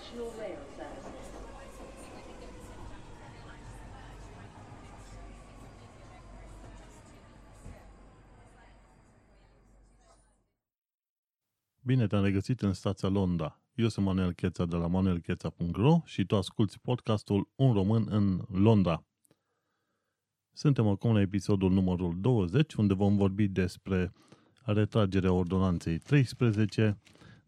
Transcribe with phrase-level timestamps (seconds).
[0.00, 1.08] National Rail Service.
[11.80, 13.60] Bine te-am regăsit în stația Londra.
[13.74, 19.04] Eu sunt Manuel Cheța de la manuelcheța.ro și tu asculti podcastul Un român în Londra.
[20.52, 24.12] Suntem acum la episodul numărul 20, unde vom vorbi despre
[24.64, 26.98] retragerea ordonanței 13,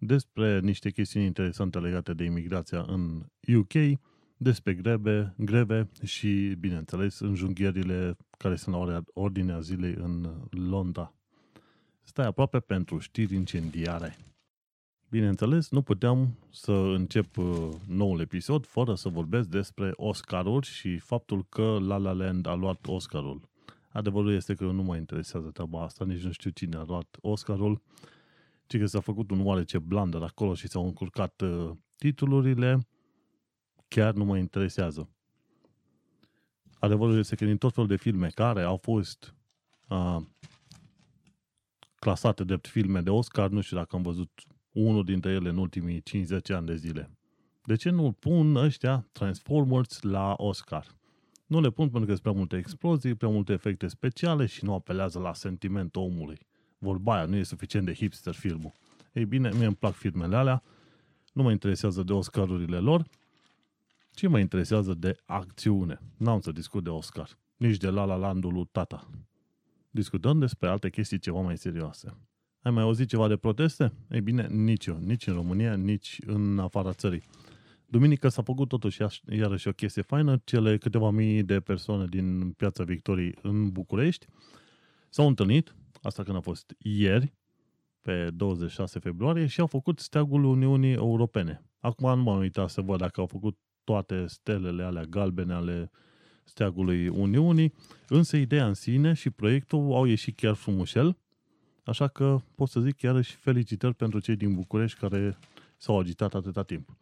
[0.04, 3.22] despre niște chestiuni interesante legate de imigrația în
[3.56, 3.98] UK,
[4.36, 11.14] despre greve, greve și, bineînțeles, înjunghierile care sunt la ordinea zilei în Londra.
[12.02, 14.16] Stai aproape pentru știri incendiare.
[15.10, 21.46] Bineînțeles, nu puteam să încep uh, noul episod fără să vorbesc despre Oscaruri și faptul
[21.48, 23.48] că La La Land a luat Oscarul.
[23.88, 27.82] Adevărul este că nu mă interesează treaba asta, nici nu știu cine a luat Oscarul,
[28.66, 32.86] ci că s-a făcut un oarece blunder acolo și s-au încurcat uh, titlurile,
[33.88, 35.08] chiar nu mă interesează.
[36.78, 39.34] Adevărul este că din tot felul de filme care au fost
[39.88, 40.16] uh,
[41.94, 44.30] clasate drept filme de Oscar, nu știu dacă am văzut
[44.72, 47.10] unul dintre ele în ultimii 50 ani de zile.
[47.64, 50.86] De ce nu pun ăștia Transformers la Oscar?
[51.46, 54.74] Nu le pun pentru că sunt prea multe explozii, prea multe efecte speciale și nu
[54.74, 56.38] apelează la sentimentul omului.
[56.82, 58.72] Vorba aia, nu e suficient de hipster filmul.
[59.12, 60.62] Ei bine, mie îmi plac filmele alea,
[61.32, 63.04] nu mă interesează de Oscarurile lor,
[64.10, 66.00] ci mă interesează de acțiune.
[66.16, 69.10] N-am să discut de Oscar, nici de La La Landul lui tata.
[69.90, 72.16] Discutăm despre alte chestii ceva mai serioase.
[72.62, 73.92] Ai mai auzit ceva de proteste?
[74.10, 77.22] Ei bine, nici eu, nici în România, nici în afara țării.
[77.86, 80.40] Duminică s-a făcut totuși iarăși o chestie faină.
[80.44, 84.26] Cele câteva mii de persoane din Piața Victoriei în București
[85.08, 87.34] s-au întâlnit, asta când a fost ieri,
[88.00, 91.64] pe 26 februarie, și au făcut steagul Uniunii Europene.
[91.80, 95.90] Acum nu m-am uitat să văd dacă au făcut toate stelele alea galbene ale
[96.44, 97.74] steagului Uniunii,
[98.08, 101.16] însă ideea în sine și proiectul au ieșit chiar frumușel
[101.84, 105.38] Așa că pot să zic chiar și felicitări pentru cei din București care
[105.76, 106.96] s-au agitat atâta timp.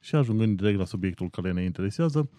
[0.00, 2.30] Și ajungând direct la subiectul care ne interesează,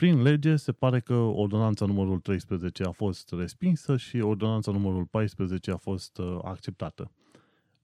[0.00, 5.70] prin lege se pare că ordonanța numărul 13 a fost respinsă și ordonanța numărul 14
[5.70, 7.10] a fost uh, acceptată.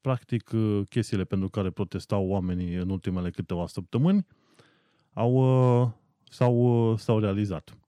[0.01, 4.27] Practic, uh, chestiile pentru care protestau oamenii în ultimele câteva săptămâni
[5.13, 5.33] au,
[5.83, 5.89] uh,
[6.31, 7.79] s-au, s-au realizat.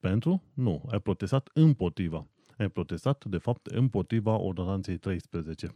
[0.00, 0.42] Pentru?
[0.54, 2.26] Nu, ai protestat împotriva
[2.58, 5.68] ai protestat, de fapt, împotriva ordonanței 13.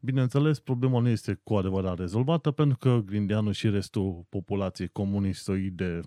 [0.00, 6.00] Bineînțeles, problema nu este cu adevărat rezolvată, pentru că Grindeanu și restul populației comunistoide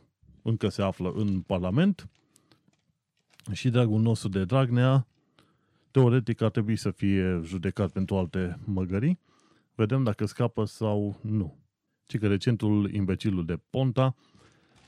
[0.48, 2.10] încă se află în Parlament
[3.52, 5.08] și dragul nostru de Dragnea,
[5.92, 9.20] teoretic ar trebui să fie judecat pentru alte măgării.
[9.76, 11.58] Vedem dacă scapă sau nu.
[12.06, 14.16] Ci că recentul imbecilul de Ponta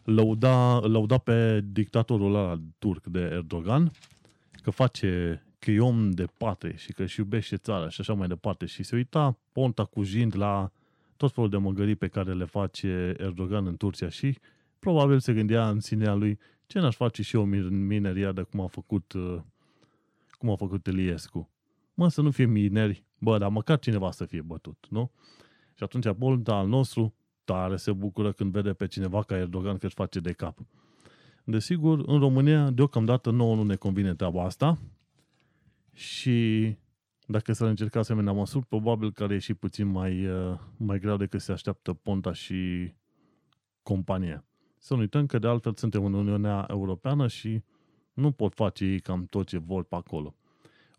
[0.03, 3.92] lăuda, lăuda pe dictatorul ăla turc de Erdogan
[4.62, 8.28] că face, că e om de patre și că își iubește țara și așa mai
[8.28, 10.72] departe și se uita Ponta cu jind la
[11.18, 14.38] tot felul de măgării pe care le face Erdogan în Turcia și
[14.79, 19.13] probabil se gândea în sinea lui ce n-aș face și eu mineriadă cum a făcut
[19.13, 19.40] uh,
[20.31, 21.50] cum a făcut Eliescu.
[21.94, 25.12] Mă, să nu fie mineri, bă, dar măcar cineva să fie bătut, nu?
[25.73, 27.13] Și atunci Ponta al nostru
[27.44, 30.57] tare se bucură când vede pe cineva ca Erdogan că își face de cap.
[31.44, 34.78] Desigur, în România, deocamdată nouă nu ne convine treaba asta
[35.94, 36.78] și
[37.25, 41.41] dacă s-ar încerca asemenea măsuri, probabil că ar ieși puțin mai, uh, mai greu decât
[41.41, 42.94] se așteaptă Ponta și
[43.84, 44.44] compania.
[44.79, 47.63] Să nu uităm că de altfel suntem în Uniunea Europeană și
[48.13, 50.35] nu pot face ei cam tot ce vor pe acolo.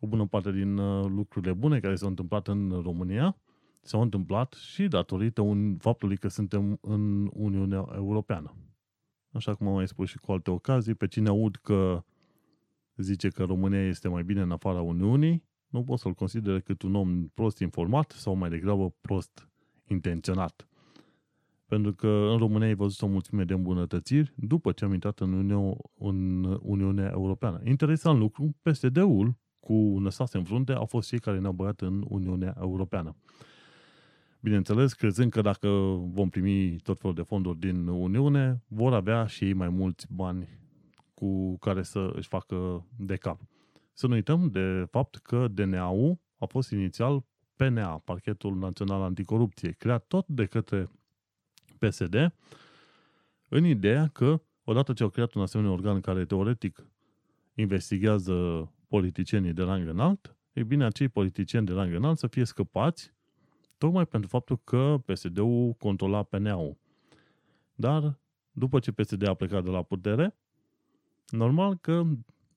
[0.01, 3.37] O bună parte din uh, lucrurile bune care s-au întâmplat în România
[3.81, 8.55] s-au întâmplat și datorită un, faptului că suntem în Uniunea Europeană
[9.33, 12.05] așa cum am mai spus și cu alte ocazii, pe cine aud că
[12.97, 16.95] zice că România este mai bine în afara Uniunii, nu pot să-l consider decât un
[16.95, 19.49] om prost informat sau mai degrabă prost
[19.85, 20.69] intenționat.
[21.71, 25.33] Pentru că în România ai văzut o mulțime de îmbunătățiri după ce am intrat în,
[25.33, 27.61] Uniune, în Uniunea Europeană.
[27.65, 32.57] Interesant lucru, PSD-ul cu Năstase în frunte au fost cei care ne-au băgat în Uniunea
[32.61, 33.17] Europeană.
[34.41, 35.69] Bineînțeles, crezând că dacă
[36.13, 40.49] vom primi tot felul de fonduri din Uniune, vor avea și ei mai mulți bani
[41.15, 43.41] cu care să își facă de cap.
[43.93, 47.25] Să nu uităm de fapt că DNA-ul a fost inițial
[47.57, 50.91] PNA, Parchetul Național Anticorupție, creat tot de către
[51.87, 52.35] PSD,
[53.49, 56.87] în ideea că, odată ce au creat un asemenea organ care teoretic
[57.55, 63.13] investigează politicienii de rang înalt, e bine, acei politicieni de rang înalt să fie scăpați
[63.81, 66.77] Tocmai pentru faptul că PSD-ul controla PNA-ul.
[67.75, 68.19] Dar
[68.53, 70.37] după ce PSD a plecat de la putere,
[71.29, 72.03] normal că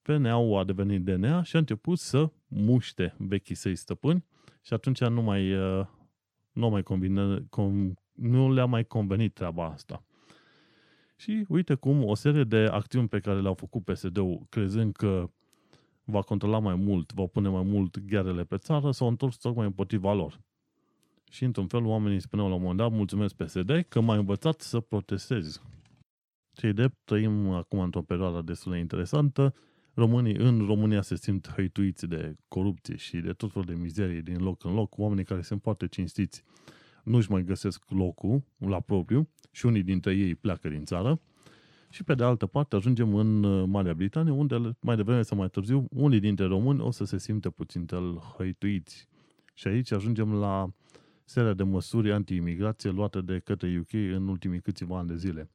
[0.02, 4.24] PNA-ul a devenit DNA și a început să muște vechii săi stăpâni
[4.62, 5.86] și atunci nu mai, uh,
[6.52, 10.04] nu, mai combine, com, nu le-a mai convenit treaba asta.
[11.16, 15.30] Și uite cum o serie de acțiuni pe care le-au făcut PSD-ul, crezând că
[16.04, 20.12] va controla mai mult, va pune mai mult ghearele pe țară, s-au întors tocmai împotriva
[20.12, 20.40] lor.
[21.30, 24.80] Și într-un fel oamenii spuneau la un moment dat, mulțumesc PSD că m-ai învățat să
[24.80, 25.60] protestezi.
[26.52, 29.54] Cei drept, trăim acum într-o perioadă destul de interesantă.
[29.94, 34.42] Românii în România se simt hăituiți de corupție și de tot felul de mizerie din
[34.42, 34.98] loc în loc.
[34.98, 36.42] Oamenii care sunt foarte cinstiți
[37.04, 41.20] nu-și mai găsesc locul la propriu și unii dintre ei pleacă din țară.
[41.88, 45.48] Și pe de altă parte ajungem în uh, Marea Britanie, unde mai devreme sau mai
[45.48, 47.86] târziu unii dintre români o să se simte puțin
[48.36, 49.08] hăituiți.
[49.54, 50.72] Și aici ajungem la
[51.24, 55.50] seria de măsuri anti-imigrație luate de către UK în ultimii câțiva ani de zile.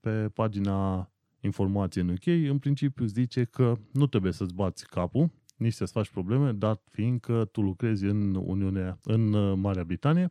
[0.00, 1.10] Pe pagina
[1.40, 6.10] informație în UK, în principiu zice că nu trebuie să-ți bați capul, nici să-ți faci
[6.10, 10.30] probleme, dar fiindcă tu lucrezi în Uniunea, în uh, Marea Britanie,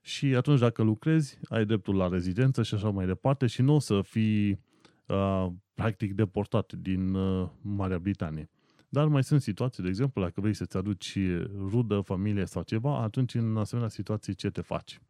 [0.00, 3.78] și atunci dacă lucrezi, ai dreptul la rezidență și așa mai departe și nu o
[3.78, 4.60] să fii
[5.06, 8.50] uh, practic deportat din uh, Marea Britanie.
[8.88, 11.18] Dar mai sunt situații, de exemplu, dacă vrei să-ți aduci
[11.56, 15.00] rudă, familie sau ceva, atunci în asemenea situații ce te faci?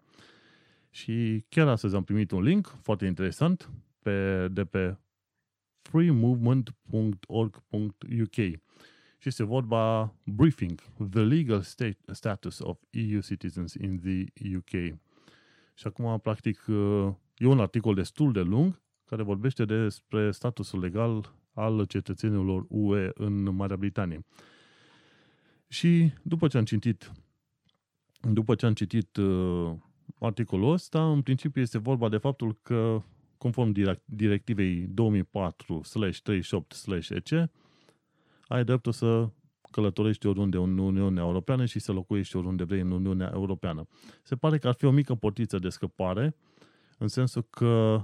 [0.91, 3.71] Și chiar astăzi am primit un link foarte interesant
[4.03, 4.97] pe, de pe
[5.83, 8.61] freemovement.org.uk
[9.21, 10.81] și este vorba briefing,
[11.11, 14.25] the legal state, status of EU citizens in the
[14.57, 14.99] UK.
[15.75, 16.65] Și acum, practic,
[17.37, 23.55] e un articol destul de lung care vorbește despre statusul legal al cetățenilor UE în
[23.55, 24.27] Marea Britanie.
[25.69, 27.13] Și după ce am citit
[28.21, 29.73] după ce am citit uh,
[30.19, 33.03] articolul ăsta, în principiu este vorba de faptul că,
[33.39, 33.73] conform
[34.05, 37.51] directivei 2004-38-EC,
[38.51, 39.29] ai dreptul să
[39.71, 43.87] călătorești oriunde în Uniunea Europeană și să locuiești oriunde vrei în Uniunea Europeană.
[44.23, 46.37] Se pare că ar fi o mică portiță de scăpare,
[46.99, 48.03] în sensul că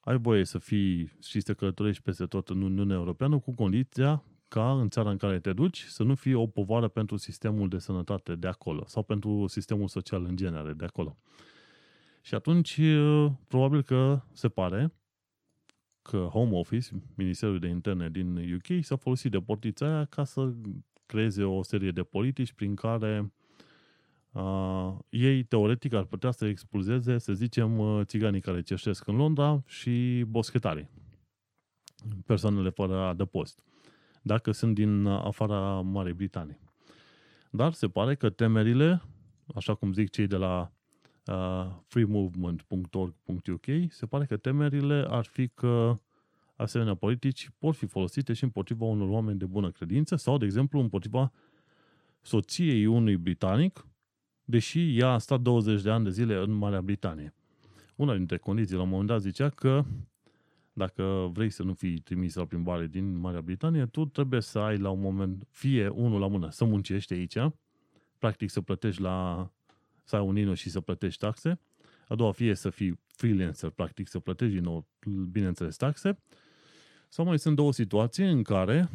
[0.00, 4.72] ai voie să fii și să călătorești peste tot în Uniunea Europeană cu condiția ca
[4.80, 8.34] în țara în care te duci să nu fie o povară pentru sistemul de sănătate
[8.34, 11.16] de acolo sau pentru sistemul social în genere de acolo.
[12.20, 12.80] Și atunci,
[13.48, 14.92] probabil că se pare
[16.06, 20.52] că Home Office, Ministerul de Interne din UK, s-a folosit de portița aia ca să
[21.06, 23.32] creeze o serie de politici prin care
[24.32, 29.62] uh, ei, teoretic, ar putea să expulzeze, să zicem, uh, țiganii care cerșesc în Londra
[29.66, 30.88] și boschetarii,
[32.26, 33.62] persoanele fără adăpost,
[34.22, 36.58] dacă sunt din afara Marii Britanii.
[37.50, 39.02] Dar se pare că temerile,
[39.54, 40.72] așa cum zic cei de la
[41.26, 45.98] uh, freemovement.org.uk, se pare că temerile ar fi că
[46.56, 50.80] asemenea politici pot fi folosite și împotriva unor oameni de bună credință sau, de exemplu,
[50.80, 51.32] împotriva
[52.20, 53.86] soției unui britanic,
[54.44, 57.34] deși ea a stat 20 de ani de zile în Marea Britanie.
[57.96, 59.84] Una dintre condiții la un moment dat zicea că
[60.72, 64.78] dacă vrei să nu fii trimis la plimbare din Marea Britanie, tu trebuie să ai
[64.78, 67.36] la un moment, fie unul la mână, să muncești aici,
[68.18, 69.50] practic să plătești la
[70.06, 71.60] să ai un INO și să plătești taxe,
[72.08, 74.86] a doua fie să fii freelancer, practic să plătești din nou,
[75.30, 76.18] bineînțeles, taxe,
[77.08, 78.90] sau mai sunt două situații în care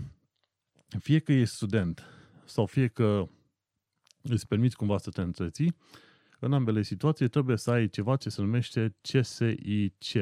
[0.99, 2.03] fie că ești student
[2.45, 3.27] sau fie că
[4.21, 5.75] îți permiți cumva să te întreții,
[6.39, 10.13] în ambele situații trebuie să ai ceva ce se numește CSIC.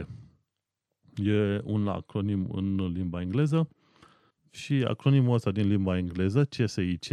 [1.15, 3.69] E un acronim în limba engleză
[4.50, 7.08] și acronimul ăsta din limba engleză, CSIC,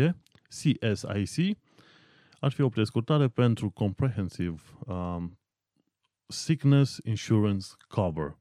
[0.49, 1.59] CSIC,
[2.41, 5.39] ar fi o prescurtare pentru Comprehensive um,
[6.27, 8.39] Sickness Insurance Cover.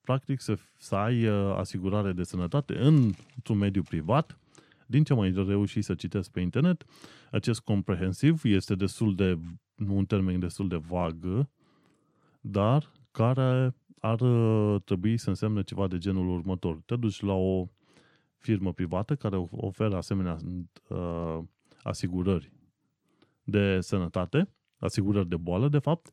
[0.00, 4.38] Practic să, să ai uh, asigurare de sănătate într-un mediu privat.
[4.86, 6.84] Din ce mai reușit să citesc pe internet,
[7.30, 9.38] acest comprehensiv este destul de,
[9.88, 11.48] un termen destul de vag,
[12.40, 16.80] dar care ar uh, trebui să însemne ceva de genul următor.
[16.86, 17.68] Te duci la o
[18.36, 20.36] firmă privată care oferă asemenea
[20.88, 21.38] uh,
[21.82, 22.52] asigurări
[23.50, 26.12] de sănătate, asigurări de boală, de fapt,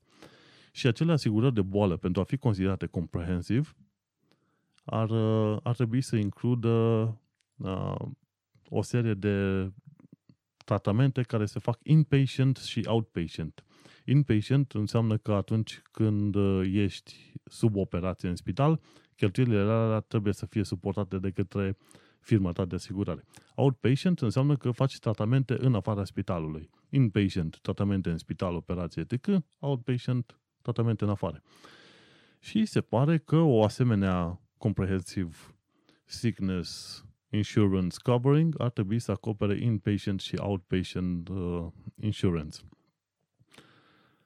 [0.72, 3.70] și acele asigurări de boală, pentru a fi considerate comprehensive,
[4.86, 5.12] ar,
[5.64, 6.68] ar trebui să includă
[7.56, 7.96] uh,
[8.70, 9.68] o serie de
[10.66, 13.64] tratamente care se fac inpatient și outpatient.
[14.06, 18.82] Inpatient înseamnă că atunci când ești sub operație în spital,
[19.16, 21.78] cheltuielile alea trebuie să fie suportate de către
[22.26, 23.26] firma ta de asigurare.
[23.56, 26.70] Outpatient înseamnă că faci tratamente în afara spitalului.
[26.90, 29.28] Inpatient, tratamente în spital, operație, etc.
[29.60, 31.42] Outpatient, tratamente în afară.
[32.40, 35.36] Și se pare că o asemenea comprehensive
[36.06, 41.68] sickness insurance covering ar trebui să acopere inpatient și outpatient uh,
[42.02, 42.60] insurance.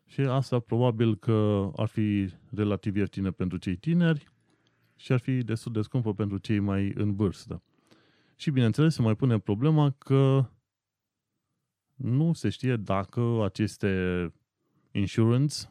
[0.06, 4.28] Și asta probabil că ar fi relativ ieftine pentru cei tineri
[4.96, 7.64] și ar fi destul de scumpă pentru cei mai în vârstă.
[8.40, 10.46] Și bineînțeles se mai pune problema că
[11.96, 14.34] nu se știe dacă aceste
[14.92, 15.70] insurance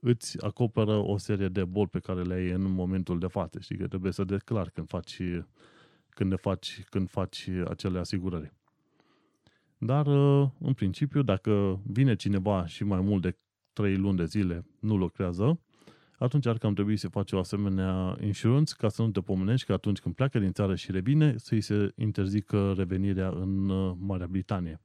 [0.00, 3.60] îți acoperă o serie de boli pe care le ai în momentul de față.
[3.60, 5.20] Știi că trebuie să declar când faci,
[6.08, 8.52] când le faci, când faci acele asigurări.
[9.78, 10.06] Dar,
[10.58, 13.38] în principiu, dacă vine cineva și mai mult de
[13.72, 15.60] 3 luni de zile nu lucrează,
[16.18, 19.72] atunci ar cam trebui să faci o asemenea insurance ca să nu te pomenești că
[19.72, 24.80] atunci când pleacă din țară și revine, să-i se interzică revenirea în uh, Marea Britanie.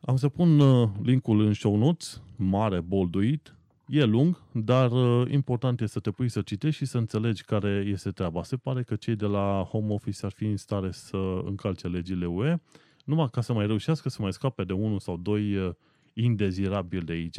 [0.00, 3.56] Am să pun uh, linkul în show notes, mare, bolduit,
[3.88, 7.84] e lung, dar uh, important este să te pui să citești și să înțelegi care
[7.86, 8.42] este treaba.
[8.42, 12.26] Se pare că cei de la Home Office ar fi în stare să încalce legile
[12.26, 12.60] UE,
[13.04, 15.74] numai ca să mai reușească să mai scape de unul sau doi
[16.12, 17.38] indezirabil de aici,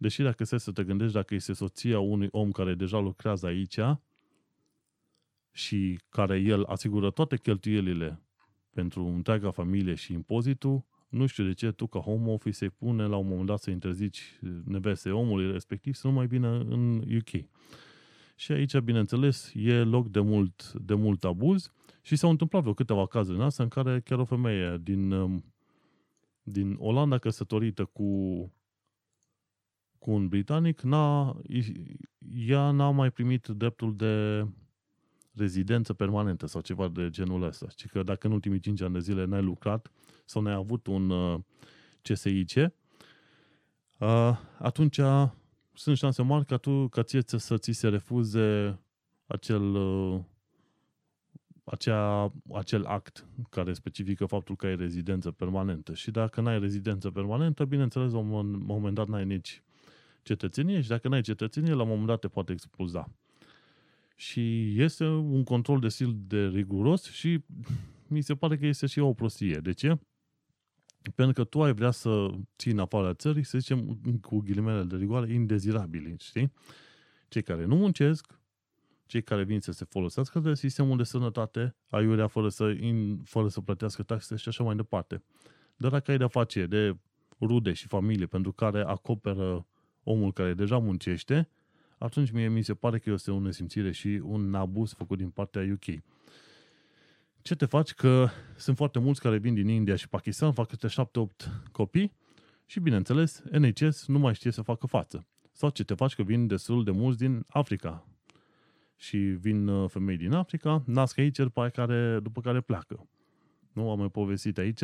[0.00, 3.78] deși dacă stai să te gândești, dacă este soția unui om care deja lucrează aici
[5.52, 8.22] și care el asigură toate cheltuielile
[8.70, 13.06] pentru întreaga familie și impozitul, nu știu de ce tu ca home office se pune
[13.06, 17.44] la un moment dat să interzici nevese omului respectiv să nu mai vină în UK.
[18.34, 23.06] Și aici, bineînțeles, e loc de mult, de mult abuz și s-au întâmplat vreo câteva
[23.06, 25.12] cazuri în asta în care chiar o femeie din
[26.42, 28.04] din Olanda căsătorită cu,
[30.00, 31.36] cu un britanic, n-a,
[32.34, 34.46] ea n-a mai primit dreptul de
[35.34, 37.66] rezidență permanentă sau ceva de genul ăsta.
[37.76, 39.90] Și că dacă în ultimii 5 ani de zile n-ai lucrat
[40.24, 41.40] sau n-ai avut un uh,
[42.02, 45.00] CSIC, uh, atunci
[45.74, 48.78] sunt șanse mari ca tu, ca ție să ți se refuze
[49.26, 50.20] acel uh,
[51.64, 55.94] acea, acel act care specifică faptul că ai rezidență permanentă.
[55.94, 59.62] Și dacă n-ai rezidență permanentă, bineînțeles, la un moment dat n-ai nici
[60.22, 63.12] cetățenie și dacă n-ai cetățenie, la un moment dat te poate expulza.
[64.16, 67.44] Și este un control de stil de riguros și
[68.06, 69.58] mi se pare că este și o prostie.
[69.62, 69.98] De ce?
[71.14, 74.96] Pentru că tu ai vrea să ții în afara țării, să zicem, cu ghilimele de
[74.96, 76.52] rigoare, indezirabili, știi?
[77.28, 78.40] Cei care nu muncesc,
[79.06, 83.48] cei care vin să se folosească de sistemul de sănătate, aiurea fără să, in, fără
[83.48, 85.22] să plătească taxe și așa mai departe.
[85.76, 86.96] Dar dacă ai de-a face de
[87.40, 89.66] rude și familie pentru care acoperă
[90.04, 91.48] omul care deja muncește,
[91.98, 95.62] atunci mie mi se pare că este o nesimțire și un abuz făcut din partea
[95.72, 96.02] UK.
[97.42, 97.92] Ce te faci?
[97.92, 100.90] Că sunt foarte mulți care vin din India și Pakistan, fac câte 7-8
[101.72, 102.12] copii
[102.66, 105.26] și, bineînțeles, NHS nu mai știe să facă față.
[105.52, 108.04] Sau ce te faci că vin destul de mulți din Africa,
[109.00, 113.08] și vin uh, femei din Africa, nasc aici, după care, după care pleacă.
[113.72, 114.80] Nu am mai povestit aici.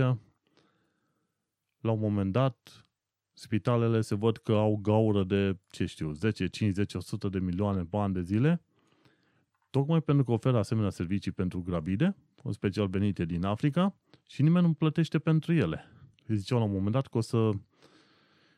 [1.80, 2.85] La un moment dat,
[3.38, 7.96] spitalele se văd că au gaură de, ce știu, 10, 50, 100 de milioane pe
[7.96, 8.62] an de zile,
[9.70, 14.66] tocmai pentru că oferă asemenea servicii pentru gravide, în special venite din Africa, și nimeni
[14.66, 15.84] nu plătește pentru ele.
[16.26, 17.50] Ziceau la un moment dat că o să,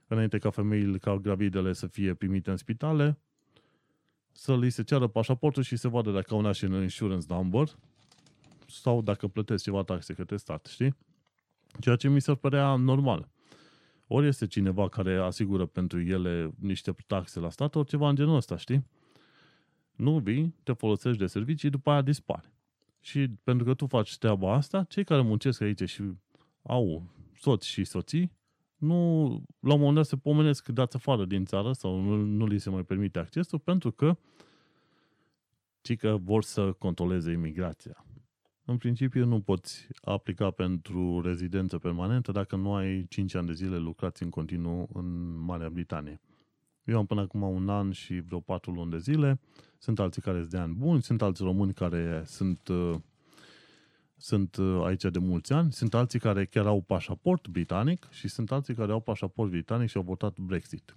[0.07, 3.19] înainte ca femeile, ca gravidele să fie primite în spitale,
[4.33, 7.69] să li se ceară pașaportul și se vadă dacă au national insurance number
[8.67, 10.97] sau dacă plătesc ceva taxe către stat, știi?
[11.81, 13.29] Ceea ce mi se părea normal.
[14.09, 18.37] Ori este cineva care asigură pentru ele niște taxe la stat, ori ceva în genul
[18.37, 18.87] ăsta, știi?
[19.97, 22.53] Nu vii, te folosești de servicii, după aia dispare.
[23.00, 26.03] Și pentru că tu faci treaba asta, cei care muncesc aici și
[26.62, 27.03] au
[27.35, 28.33] soți și soții,
[28.77, 29.25] nu,
[29.61, 32.71] la un moment dat se pomenesc dați afară din țară sau nu, nu li se
[32.71, 34.17] mai permite accesul pentru că
[35.81, 38.05] ci că vor să controleze imigrația.
[38.71, 43.77] În principiu nu poți aplica pentru rezidență permanentă dacă nu ai 5 ani de zile
[43.77, 46.21] lucrați în continuu în Marea Britanie.
[46.85, 49.41] Eu am până acum un an și vreo 4 luni de zile.
[49.79, 52.95] Sunt alții care sunt de ani buni, sunt alți români care sunt uh,
[54.17, 58.53] sunt uh, aici de mulți ani, sunt alții care chiar au pașaport britanic și sunt
[58.53, 60.97] alții care au pașaport britanic și au votat Brexit.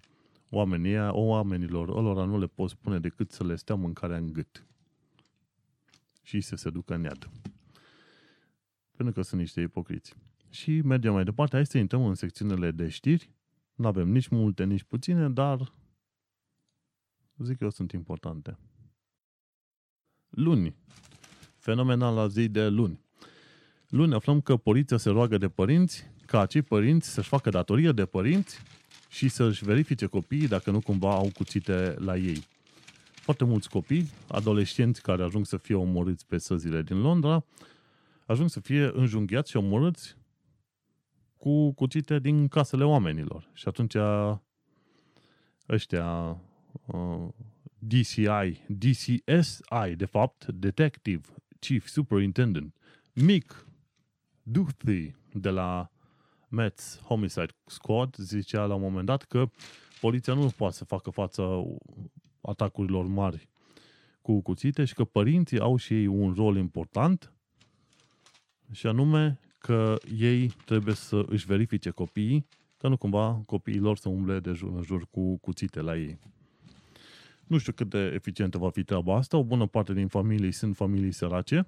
[0.50, 4.66] Oamenii, oamenilor ălora nu le poți spune decât să le stea mâncarea în gât
[6.22, 7.30] și să se ducă în iad.
[9.02, 10.16] Pentru că sunt niște ipocriți.
[10.50, 11.56] Și mergem mai departe.
[11.56, 13.30] Hai să intrăm în secțiunile de știri.
[13.76, 15.74] Nu avem nici multe, nici puține, dar
[17.38, 18.58] zic eu sunt importante.
[20.30, 20.76] Luni,
[21.58, 23.00] fenomenal la zi de luni.
[23.88, 28.06] Luni aflăm că poliția se roagă de părinți ca acei părinți să-și facă datorie de
[28.06, 28.60] părinți
[29.10, 32.48] și să-și verifice copiii dacă nu cumva au cuțite la ei.
[33.14, 37.46] Foarte mulți copii, adolescenți care ajung să fie omorâți pe săzile din Londra,
[38.32, 40.18] ajung să fie înjunghiați și omorâți
[41.38, 43.50] cu cuțite din casele oamenilor.
[43.54, 43.96] Și atunci
[45.70, 46.42] ăștia
[46.86, 47.28] uh,
[47.80, 51.28] DCI, DCSI, de fapt, Detective
[51.60, 52.76] Chief Superintendent,
[53.14, 53.68] Mick
[54.44, 55.92] Duthie de la
[56.48, 59.50] Mets Homicide Squad zicea la un moment dat că
[60.00, 61.64] poliția nu poate să facă față
[62.42, 63.50] atacurilor mari
[64.22, 67.34] cu cuțite și că părinții au și ei un rol important
[68.72, 72.48] și anume că ei trebuie să își verifice copiii
[72.78, 76.20] ca nu cumva copiii lor să umble de jur în jur cu cuțite la ei.
[77.48, 79.38] Nu știu cât de eficientă va fi treaba asta.
[79.38, 81.68] O bună parte din familii sunt familii sărace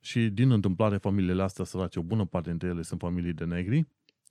[0.00, 3.86] și din întâmplare familiile astea sărace, o bună parte dintre ele sunt familii de negri.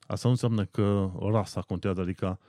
[0.07, 2.39] Asta nu înseamnă că rasa contează, adică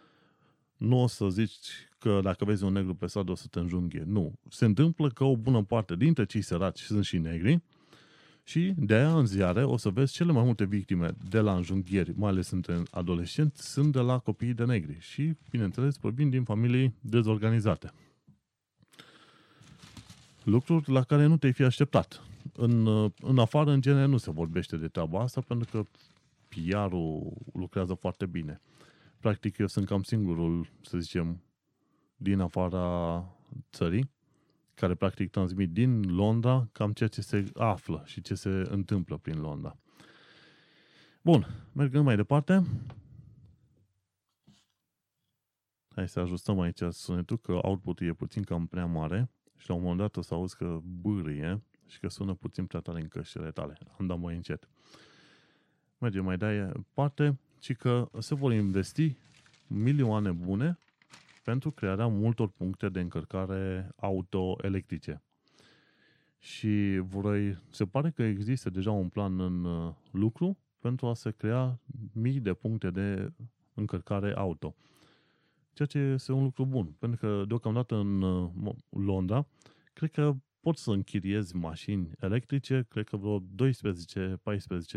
[0.77, 4.03] nu o să zici că dacă vezi un negru pe stradă o să te înjunghe.
[4.07, 4.33] Nu.
[4.49, 7.63] Se întâmplă că o bună parte dintre cei săraci sunt și negri
[8.49, 12.13] și de aia în ziare o să vezi cele mai multe victime de la înjunghieri,
[12.17, 16.95] mai ales între adolescenți, sunt de la copiii de negri și, bineînțeles, provin din familii
[17.01, 17.93] dezorganizate.
[20.43, 22.23] Lucruri la care nu te-ai fi așteptat.
[22.53, 22.87] În,
[23.21, 25.83] în afară, în genere, nu se vorbește de treaba asta pentru că
[26.49, 28.61] PR-ul lucrează foarte bine.
[29.21, 31.43] Practic, eu sunt cam singurul, să zicem,
[32.17, 33.25] din afara
[33.73, 34.11] țării,
[34.77, 39.41] care practic transmit din Londra cam ceea ce se află și ce se întâmplă prin
[39.41, 39.77] Londra.
[41.23, 42.67] Bun, mergând mai departe.
[45.95, 49.81] Hai să ajustăm aici sunetul, că output-ul e puțin cam prea mare și la un
[49.81, 53.51] moment dat o să auzi că bârâie și că sună puțin prea tare în căștile
[53.51, 53.79] tale.
[53.99, 54.69] Am dat mai încet.
[55.99, 59.17] Mergem mai departe, și că se vor investi
[59.67, 60.79] milioane bune
[61.47, 65.23] pentru crearea multor puncte de încărcare auto-electrice.
[66.39, 71.31] Și vrei, se pare că există deja un plan în uh, lucru pentru a se
[71.31, 71.81] crea
[72.13, 73.33] mii de puncte de
[73.75, 74.75] încărcare auto.
[75.73, 79.47] Ceea ce este un lucru bun, pentru că deocamdată în uh, Londra,
[79.93, 83.45] cred că poți să închiriezi mașini electrice, cred că vreo 12-14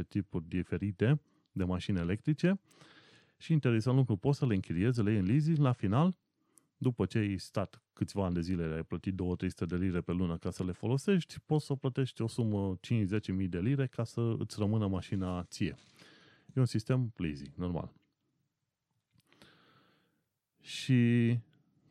[0.08, 2.60] tipuri diferite de mașini electrice
[3.38, 6.16] și interesant lucru, poți să le închiriezi, le iei în leasing, la final
[6.82, 9.18] după ce ai stat câțiva ani de zile, ai plătit 2-300
[9.68, 12.80] de lire pe lună ca să le folosești, poți să plătești o sumă 5-10
[13.34, 15.76] mii de lire ca să îți rămână mașina ție.
[16.56, 17.94] E un sistem lazy, normal.
[20.62, 21.40] Și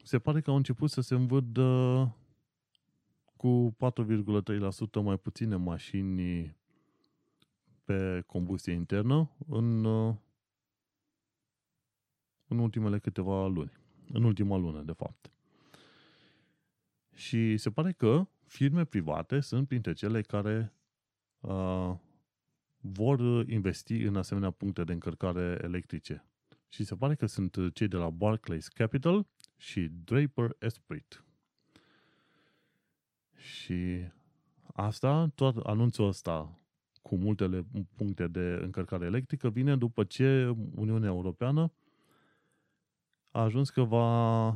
[0.02, 2.16] se pare că au început să se învârdă
[3.36, 6.56] cu 4,3% mai puține mașini
[7.84, 9.84] pe combustie internă în,
[12.46, 13.72] în ultimele câteva luni
[14.12, 15.30] în ultima lună, de fapt.
[17.14, 20.72] Și se pare că firme private sunt printre cele care
[21.40, 21.94] uh,
[22.80, 26.24] vor investi în asemenea puncte de încărcare electrice.
[26.68, 31.24] Și se pare că sunt cei de la Barclays Capital și Draper Esprit.
[33.36, 33.98] Și
[34.72, 36.60] asta, tot anunțul ăsta
[37.02, 37.66] cu multele
[37.96, 41.72] puncte de încărcare electrică vine după ce Uniunea Europeană
[43.30, 44.46] a ajuns că va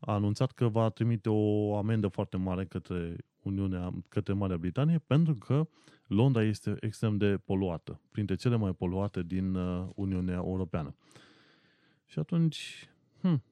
[0.00, 5.34] a anunțat că va trimite o amendă foarte mare către Uniunea, către Marea Britanie, pentru
[5.34, 5.68] că
[6.06, 10.94] Londra este extrem de poluată, printre cele mai poluate din uh, Uniunea Europeană.
[12.06, 12.88] Și atunci,
[13.20, 13.42] hm,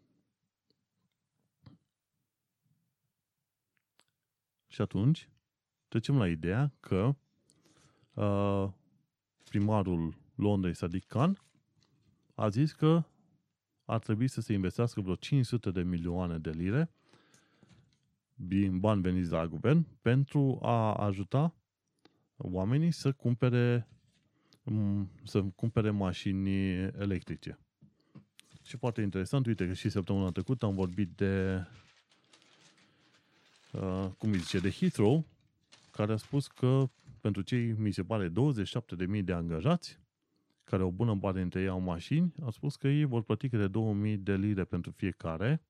[4.77, 5.29] Și atunci,
[5.89, 7.15] trecem la ideea că
[8.15, 8.69] uh,
[9.49, 11.43] primarul Londrei, Sadiq Khan,
[12.35, 13.05] a zis că
[13.87, 16.91] ar trebui să se investească vreo 500 de milioane de lire
[18.35, 21.55] din bani veniți de la guvern pentru a ajuta
[22.37, 23.89] oamenii să cumpere
[25.25, 27.59] să cumpere mașini electrice.
[28.63, 31.65] Și foarte interesant, uite că și săptămâna trecută am vorbit de
[33.73, 35.27] uh, cum îi zice, de Heathrow,
[35.91, 36.89] care a spus că
[37.21, 39.99] pentru cei, mi se pare, 27.000 de angajați,
[40.71, 43.67] care o bună parte dintre ei au mașini, au spus că ei vor plăti câte
[43.67, 45.63] 2000 de lire pentru fiecare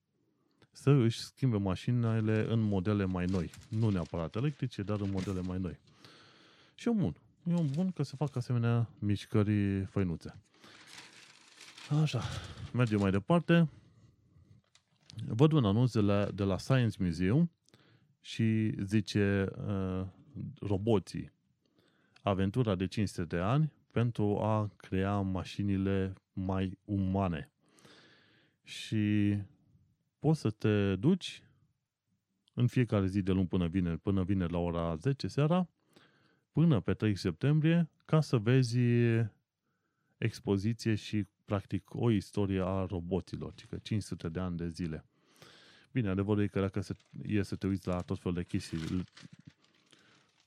[0.73, 3.51] să își schimbe mașinile în modele mai noi.
[3.69, 5.79] Nu neapărat electrice, dar în modele mai noi.
[6.75, 7.17] Și e un bun.
[7.51, 10.35] E un bun că se fac asemenea mișcări făinuțe.
[12.03, 12.23] Așa,
[12.73, 13.69] mergem mai departe.
[15.27, 17.51] Văd un anunț de la, de la Science Museum
[18.21, 20.07] și zice uh,
[20.61, 21.33] roboții.
[22.23, 27.53] Aventura de 500 de ani pentru a crea mașinile mai umane.
[28.63, 29.37] Și
[30.19, 31.43] poți să te duci
[32.55, 35.69] în fiecare zi de luni până vineri, până vineri la ora 10 seara,
[36.53, 38.79] până pe 3 septembrie, ca să vezi
[40.19, 45.05] expoziție și practic o istorie a roboților, că 500 de ani de zile.
[45.93, 48.79] Bine, adevărul e că dacă se, e să te uiți la tot felul de chestii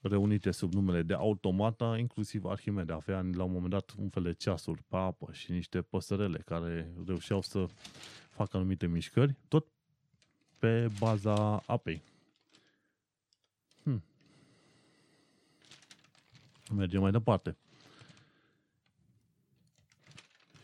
[0.02, 4.34] reunite sub numele de automata, inclusiv Arhimede avea la un moment dat un fel de
[4.34, 7.66] ceasuri pe apă și niște păsărele care reușeau să
[8.30, 9.68] facă anumite mișcări, tot
[10.58, 12.02] pe baza apei.
[13.84, 14.04] Hmm.
[16.76, 17.58] Mergem mai departe.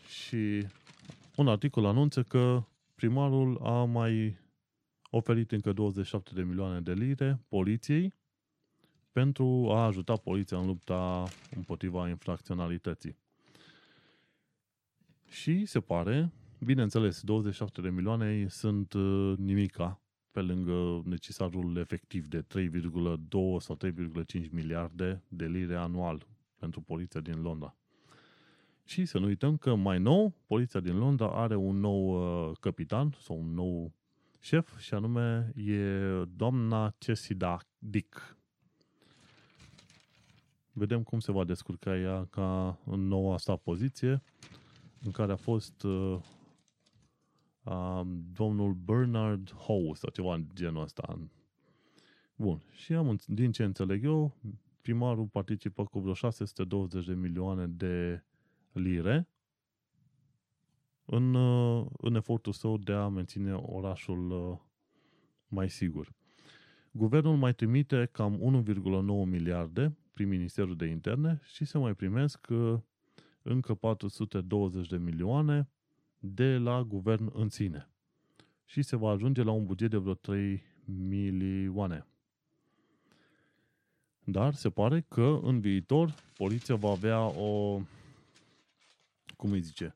[0.08, 0.66] Și
[1.36, 4.38] un articol anunță că primarul a mai
[5.10, 8.14] oferit încă 27 de milioane de lire poliției
[9.16, 11.24] pentru a ajuta poliția în lupta
[11.54, 13.16] împotriva infracționalității.
[15.28, 16.32] Și se pare,
[16.64, 20.00] bineînțeles, 27 de milioane sunt uh, nimica
[20.30, 22.46] pe lângă necesarul efectiv de 3,2
[23.58, 26.26] sau 3,5 miliarde de lire anual
[26.58, 27.76] pentru poliția din Londra.
[28.84, 33.14] Și să nu uităm că mai nou, poliția din Londra are un nou uh, capitan
[33.18, 33.92] sau un nou
[34.40, 35.90] șef și anume e
[36.36, 38.35] doamna Cesida Dick.
[40.78, 44.22] Vedem cum se va descurca ea ca în noua sa poziție
[45.00, 46.18] în care a fost uh,
[47.64, 48.00] uh,
[48.32, 51.28] domnul Bernard Howe sau ceva în genul ăsta.
[52.34, 52.62] Bun.
[52.70, 54.36] Și am, din ce înțeleg eu,
[54.80, 58.24] primarul participă cu vreo 620 de milioane de
[58.72, 59.28] lire
[61.04, 64.58] în, uh, în efortul său de a menține orașul uh,
[65.48, 66.12] mai sigur.
[66.90, 72.78] Guvernul mai trimite cam 1,9 miliarde prin Ministerul de Interne și se mai primesc uh,
[73.42, 75.68] încă 420 de milioane
[76.18, 77.88] de la guvern în sine.
[78.64, 82.06] Și se va ajunge la un buget de vreo 3 milioane.
[84.24, 87.80] Dar se pare că în viitor poliția va avea o,
[89.36, 89.94] cum îi zice,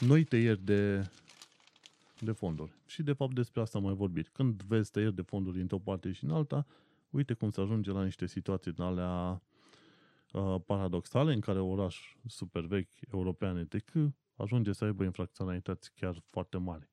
[0.00, 1.10] noi tăieri de,
[2.18, 2.72] de fonduri.
[2.86, 4.28] Și de fapt despre asta am mai vorbit.
[4.28, 6.66] Când vezi tăieri de fonduri dintr-o parte și în alta,
[7.14, 9.42] uite cum se ajunge la niște situații din alea
[10.32, 13.90] uh, paradoxale în care oraș super vechi european ETC
[14.36, 16.88] ajunge să aibă infracționalități chiar foarte mari.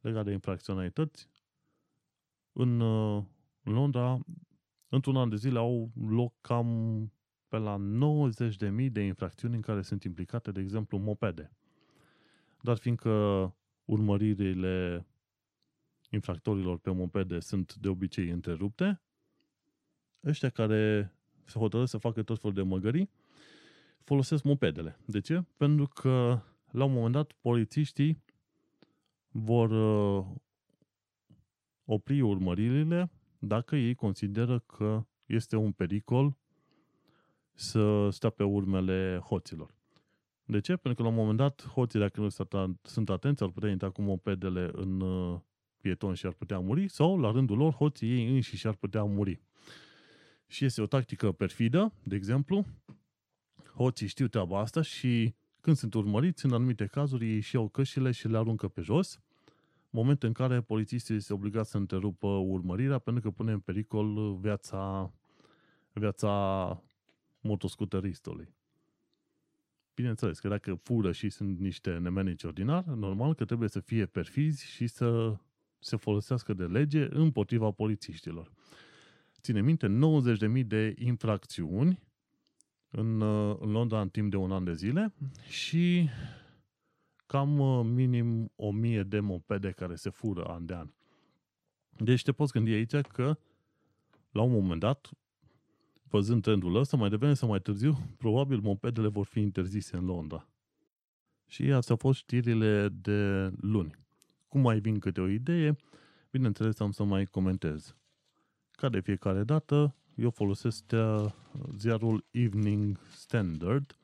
[0.00, 1.28] Legat de infracționalități,
[2.52, 3.24] în uh,
[3.62, 4.18] Londra,
[4.88, 6.68] într-un an de zile au loc cam
[7.48, 7.76] pe la
[8.86, 11.52] 90.000 de infracțiuni în care sunt implicate, de exemplu, mopede
[12.64, 13.10] dar fiindcă
[13.84, 15.06] urmăririle
[16.10, 19.02] infractorilor pe mopede sunt de obicei întrerupte,
[20.26, 21.12] ăștia care
[21.44, 23.10] se hotărăsc să facă tot felul de măgării,
[24.02, 24.98] folosesc mopedele.
[25.06, 25.44] De ce?
[25.56, 28.22] Pentru că la un moment dat polițiștii
[29.30, 30.24] vor uh,
[31.84, 36.36] opri urmăririle dacă ei consideră că este un pericol
[37.52, 39.74] să stea pe urmele hoților.
[40.44, 40.76] De ce?
[40.76, 42.28] Pentru că la un moment dat hoții, dacă nu
[42.82, 45.40] sunt atenți, ar putea intra cu mopedele în uh,
[45.80, 49.40] pieton și ar putea muri, sau la rândul lor hoții ei înșiși ar putea muri.
[50.54, 52.66] Și este o tactică perfidă, de exemplu,
[53.74, 58.10] hoții știu treaba asta și când sunt urmăriți, în anumite cazuri, ei și iau cășile
[58.10, 59.20] și le aruncă pe jos,
[59.90, 65.12] moment în care polițistii se obligați să întrerupă urmărirea pentru că pune în pericol viața,
[65.92, 66.82] viața
[67.40, 68.54] motoscuteristului.
[69.94, 74.66] Bineînțeles că dacă fură și sunt niște nemenici ordinari, normal că trebuie să fie perfizi
[74.66, 75.36] și să
[75.78, 78.50] se folosească de lege împotriva polițiștilor.
[79.44, 79.86] Ține minte,
[80.56, 82.02] 90.000 de infracțiuni
[82.90, 83.22] în,
[83.60, 85.14] în Londra în timp de un an de zile
[85.48, 86.08] și
[87.26, 90.90] cam uh, minim 1000 de mopede care se fură an de an.
[91.98, 93.38] Deci te poți gândi aici că
[94.30, 95.10] la un moment dat
[96.02, 100.48] văzând trendul ăsta, mai devreme sau mai târziu, probabil mopedele vor fi interzise în Londra.
[101.46, 103.96] Și astea au fost știrile de luni.
[104.48, 105.76] Cum mai vin câte o idee,
[106.30, 107.96] bineînțeles am să mai comentez.
[108.76, 110.84] Ca de fiecare dată, eu folosesc
[111.76, 113.96] ziarul Evening Standard.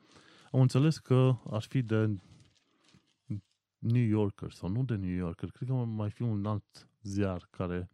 [0.51, 2.19] Am înțeles că ar fi de
[3.77, 7.89] New Yorker sau nu de New Yorker, cred că mai fi un alt ziar care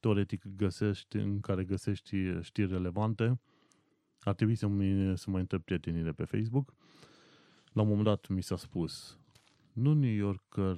[0.00, 3.40] teoretic găsești, în care găsești știri relevante
[4.20, 6.74] ar trebui să, mi, să mă întreb prietenii de pe Facebook.
[7.72, 9.18] La un moment dat mi s-a spus,
[9.72, 10.76] nu New Yorker,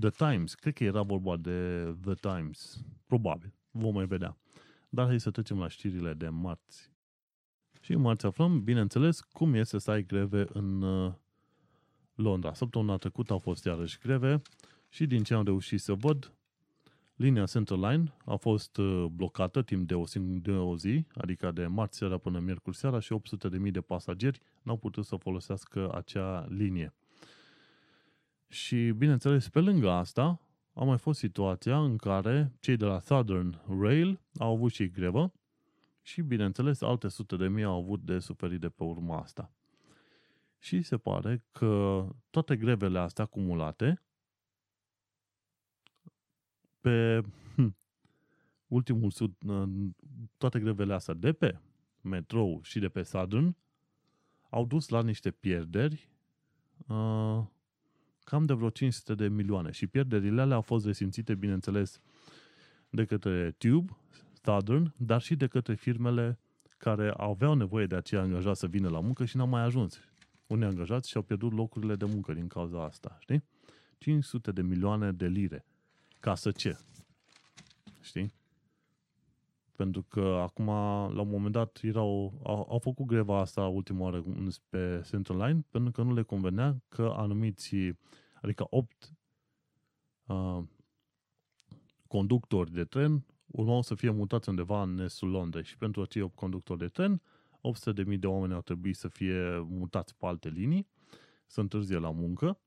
[0.00, 3.54] The Times, cred că era vorba de The Times, probabil.
[3.70, 4.38] vom mai vedea.
[4.94, 6.90] Dar hai să trecem la știrile de marți.
[7.80, 11.12] Și în marți aflăm, bineînțeles, cum este să ai greve în uh,
[12.14, 12.52] Londra.
[12.52, 14.42] Săptămâna trecută au fost iarăși greve
[14.88, 16.32] și din ce am reușit să văd,
[17.16, 21.66] linia Central Line a fost uh, blocată timp de o, de o zi, adică de
[21.66, 23.14] marți seara până miercuri seara și
[23.64, 26.94] 800.000 de pasageri n-au putut să folosească acea linie.
[28.48, 30.40] Și, bineînțeles, pe lângă asta,
[30.74, 35.32] a mai fost situația în care cei de la Southern Rail au avut și grevă
[36.02, 39.52] și, bineînțeles, alte sute de mii au avut de suferit de pe urma asta.
[40.58, 44.02] Și se pare că toate grevele astea acumulate
[46.80, 47.20] pe
[47.54, 47.76] hm,
[48.66, 49.34] ultimul sud,
[50.38, 51.58] toate grevele astea de pe
[52.00, 53.56] metrou și de pe Southern
[54.50, 56.08] au dus la niște pierderi
[56.86, 57.44] uh,
[58.24, 62.00] cam de vreo 500 de milioane și pierderile alea au fost resimțite, bineînțeles,
[62.90, 63.96] de către Tube,
[64.42, 66.38] Southern, dar și de către firmele
[66.76, 70.00] care aveau nevoie de aceia angajați să vină la muncă și n-au mai ajuns.
[70.46, 73.44] Unii angajați și-au pierdut locurile de muncă din cauza asta, știi?
[73.98, 75.64] 500 de milioane de lire.
[76.20, 76.78] Ca să ce?
[78.00, 78.32] Știi?
[79.76, 80.66] Pentru că acum,
[81.14, 84.22] la un moment dat, erau, au, au făcut greva asta ultima oară
[84.68, 87.76] pe Central Line pentru că nu le convenea că anumiți,
[88.42, 89.12] adică 8
[90.26, 90.62] uh,
[92.06, 96.34] conductori de tren urmau să fie mutați undeva în estul Londrei și pentru acei 8
[96.34, 97.22] conductori de tren,
[98.12, 100.88] 800.000 de oameni au trebuit să fie mutați pe alte linii,
[101.46, 102.58] să întârzie la muncă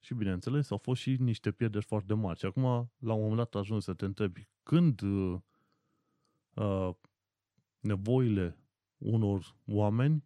[0.00, 2.38] și, bineînțeles, au fost și niște pierderi foarte mari.
[2.38, 2.62] Și acum,
[2.98, 5.36] la un moment dat, ajungi să te întrebi când uh,
[6.54, 6.90] uh,
[7.80, 8.58] nevoile
[8.98, 10.24] unor oameni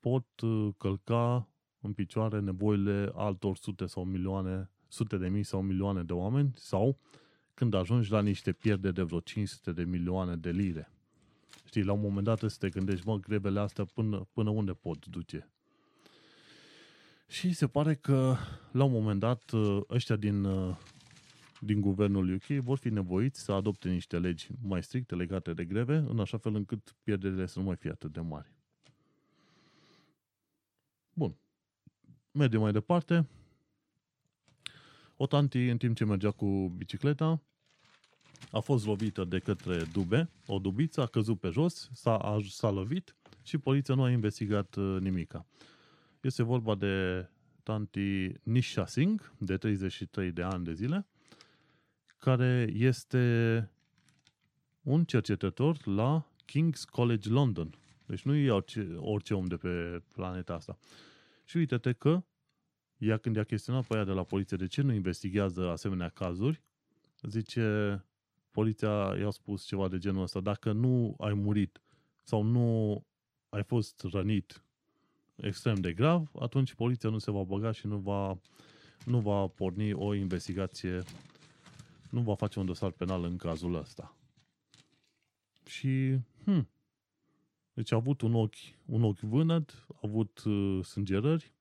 [0.00, 1.48] pot uh, călca
[1.80, 6.98] în picioare nevoile altor sute sau milioane, sute de mii sau milioane de oameni sau
[7.54, 10.92] când ajungi la niște pierderi de vreo 500 de milioane de lire.
[11.64, 15.06] Știi, la un moment dat să te gândești, mă, grevele astea până, până unde pot
[15.06, 15.50] duce.
[17.26, 18.36] Și se pare că
[18.72, 20.76] la un moment dat uh, ăștia din, uh,
[21.60, 25.96] din guvernul UK vor fi nevoiți să adopte niște legi mai stricte legate de greve,
[25.96, 28.52] în așa fel încât pierderile să nu mai fie atât de mari.
[31.12, 31.36] Bun.
[32.32, 33.26] Mergem mai departe.
[35.16, 37.42] O tanti, în timp ce mergea cu bicicleta,
[38.50, 43.16] a fost lovită de către dube, o dubiță, a căzut pe jos, s-a, s-a lovit
[43.42, 45.46] și poliția nu a investigat uh, nimica.
[46.20, 47.26] Este vorba de
[47.62, 51.06] tanti Nisha Singh, de 33 de ani de zile,
[52.20, 53.70] care este
[54.82, 57.74] un cercetător la King's College London.
[58.06, 60.78] Deci nu e orice, orice om de pe planeta asta.
[61.44, 62.22] Și uite-te că
[62.98, 66.62] ea când i-a chestionat pe aia de la poliție de ce nu investigează asemenea cazuri,
[67.22, 68.04] zice,
[68.50, 71.80] poliția i-a spus ceva de genul ăsta, dacă nu ai murit
[72.22, 73.04] sau nu
[73.48, 74.64] ai fost rănit
[75.36, 78.38] extrem de grav, atunci poliția nu se va băga și nu va,
[79.04, 81.02] nu va porni o investigație,
[82.10, 84.16] nu va face un dosar penal în cazul ăsta.
[85.66, 86.68] Și, hm,
[87.72, 91.54] deci a avut un ochi, un ochi vânăt, a avut uh, sângerări,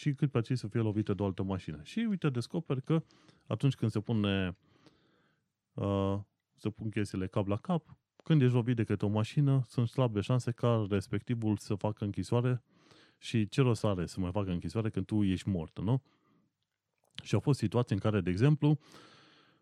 [0.00, 1.82] și cât pe acei să fie lovită de o altă mașină.
[1.82, 3.02] Și uite, descoperi că
[3.46, 4.56] atunci când se pune
[5.72, 6.18] uh,
[6.54, 10.20] se pun chestiile cap la cap, când ești lovit de către o mașină, sunt slabe
[10.20, 12.62] șanse ca respectivul să facă închisoare
[13.20, 16.02] și ce rost are să mai facă închisoare când tu ești mort, nu?
[17.22, 18.78] Și au fost situații în care, de exemplu,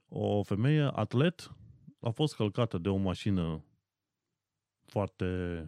[0.08, 1.52] o femeie atlet
[2.00, 3.64] a fost călcată de o mașină
[4.86, 5.62] foarte,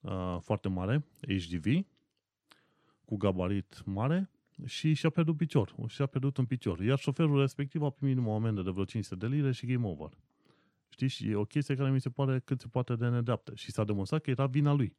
[0.00, 1.86] uh, foarte mare, HDV,
[3.04, 4.30] cu gabarit mare
[4.64, 5.74] și și-a pierdut picior.
[5.86, 6.80] Și-a pierdut un picior.
[6.80, 9.86] Iar șoferul respectiv a primit numai o amendă de vreo 500 de lire și game
[9.86, 10.10] over.
[10.88, 11.14] Știți?
[11.14, 13.54] Și e o chestie care mi se pare cât se poate de nedreaptă.
[13.54, 14.96] Și s-a demonstrat că era vina lui.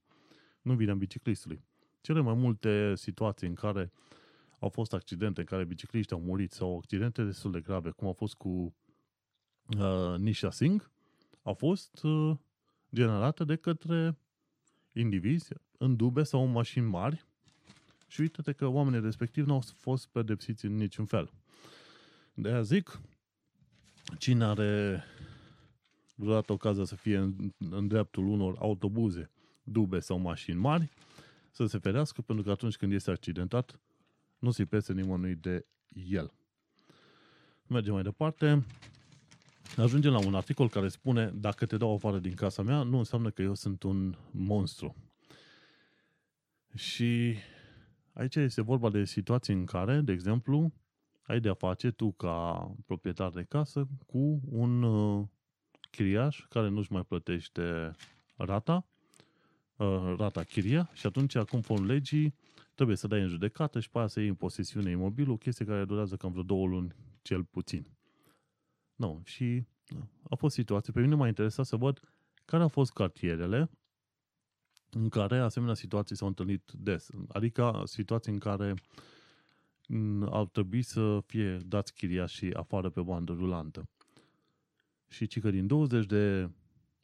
[0.62, 1.64] Nu vina biciclistului.
[2.02, 3.92] Cele mai multe situații în care
[4.60, 8.12] au fost accidente în care bicicliști au murit sau accidente destul de grave, cum a
[8.12, 8.76] fost cu
[9.78, 10.84] uh, Nisha Singh,
[11.44, 12.38] au fost uh,
[12.94, 14.18] generate de către
[14.94, 17.26] indivizi în dube sau în mașini mari
[18.08, 21.32] și uite-te că oamenii respectivi nu au fost pedepsiți în niciun fel.
[22.34, 23.02] De aia zic,
[24.18, 25.04] cine are
[26.16, 29.32] vreodată ocazia să fie în, în dreptul unor autobuze,
[29.64, 30.92] dube sau mașini mari,
[31.52, 33.80] să se ferească, pentru că atunci când este accidentat,
[34.40, 36.34] nu se pese nimănui de el.
[37.68, 38.66] Mergem mai departe.
[39.78, 43.30] Ajungem la un articol care spune dacă te dau afară din casa mea, nu înseamnă
[43.30, 44.96] că eu sunt un monstru.
[46.76, 47.36] Și
[48.14, 50.74] Aici este vorba de situații în care, de exemplu,
[51.22, 55.28] ai de-a face tu ca proprietar de casă cu un uh,
[55.92, 57.92] chiriaș care nu-și mai plătește
[58.36, 58.86] rata,
[59.82, 62.36] uh, rata chiria și atunci, conform legii,
[62.76, 65.65] trebuie să dai în judecată și pe aia să iei în posesiune imobilul, o chestie
[65.65, 67.88] care durează cam vreo două luni cel puțin.
[68.96, 69.65] Nu, și
[70.30, 70.94] a fost situație.
[70.94, 72.00] Pe mine m-a interesat să văd
[72.46, 73.70] care au fost cartierele
[74.89, 77.10] în care asemenea situații s-au întâlnit des.
[77.28, 78.74] Adică situații în care
[80.26, 81.94] ar trebui să fie dați
[82.26, 83.89] și afară pe bandă rulantă.
[85.08, 86.50] Și ci că din 20 de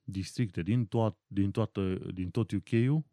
[0.10, 3.04] districte din, toat, din, toată, din tot UK-ul,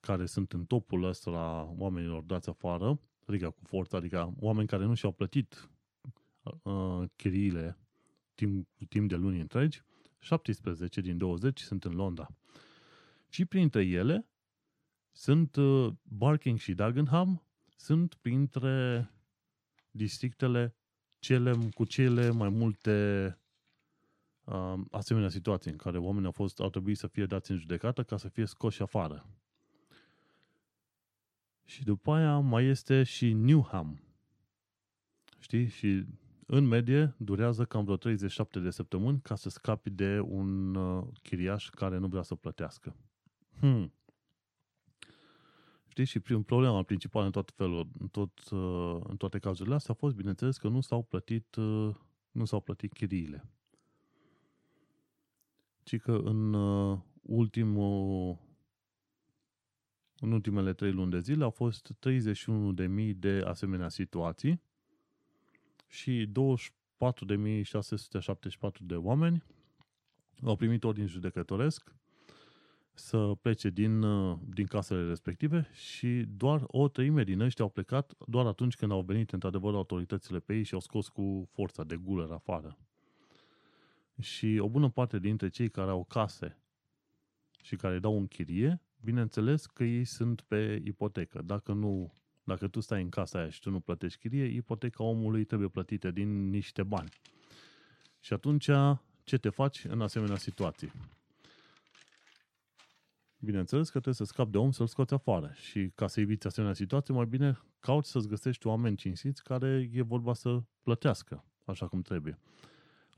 [0.00, 4.84] care sunt în topul ăsta la oamenilor dați afară, adică cu forță, adică oameni care
[4.84, 5.70] nu și-au plătit
[6.62, 7.78] uh, chiriile
[8.34, 9.82] timp, timp de luni întregi,
[10.18, 12.28] 17 din 20 sunt în Londra.
[13.28, 14.28] Și printre ele
[15.12, 19.10] sunt uh, Barking și Dagenham, sunt printre
[19.90, 20.76] districtele
[21.18, 23.38] cele, cu cele mai multe
[24.48, 28.02] uh, asemenea situații în care oamenii au, fost, au trebuit să fie dați în judecată
[28.02, 29.26] ca să fie scoși afară.
[31.64, 34.00] Și după aia mai este și Newham.
[35.38, 35.68] Știi?
[35.68, 36.04] Și
[36.46, 41.68] în medie durează cam vreo 37 de săptămâni ca să scapi de un uh, chiriaș
[41.68, 42.96] care nu vrea să plătească.
[43.58, 43.92] Hmm.
[45.88, 46.04] Știi?
[46.04, 49.96] Și prim, problema principală în toate felul, în, tot, uh, în toate cazurile astea a
[50.00, 51.94] fost, bineînțeles, că nu s-au plătit, uh,
[52.30, 53.48] nu s-au plătit chiriile.
[55.88, 56.52] Ci că în
[57.22, 58.38] ultimul
[60.20, 64.62] în ultimele trei luni de zile au fost 31.000 de asemenea situații
[65.86, 66.30] și 24.674
[68.80, 69.44] de oameni
[70.44, 71.94] au primit ordin judecătoresc
[72.94, 74.00] să plece din,
[74.50, 79.02] din casele respective și doar o treime din ăștia au plecat doar atunci când au
[79.02, 82.78] venit într-adevăr autoritățile pe ei și au scos cu forța de guler afară.
[84.20, 86.58] Și o bună parte dintre cei care au case
[87.62, 91.42] și care dau în chirie, bineînțeles că ei sunt pe ipotecă.
[91.42, 92.12] Dacă nu
[92.48, 96.10] dacă tu stai în casa aia și tu nu plătești chirie, ipoteca omului trebuie plătită
[96.10, 97.08] din niște bani.
[98.20, 98.70] Și atunci,
[99.24, 100.92] ce te faci în asemenea situații?
[103.38, 106.74] Bineînțeles că trebuie să scapi de om să-l scoți afară și ca să eviți asemenea
[106.74, 112.02] situații, mai bine cauți să-ți găsești oameni cinstiți care e vorba să plătească așa cum
[112.02, 112.38] trebuie.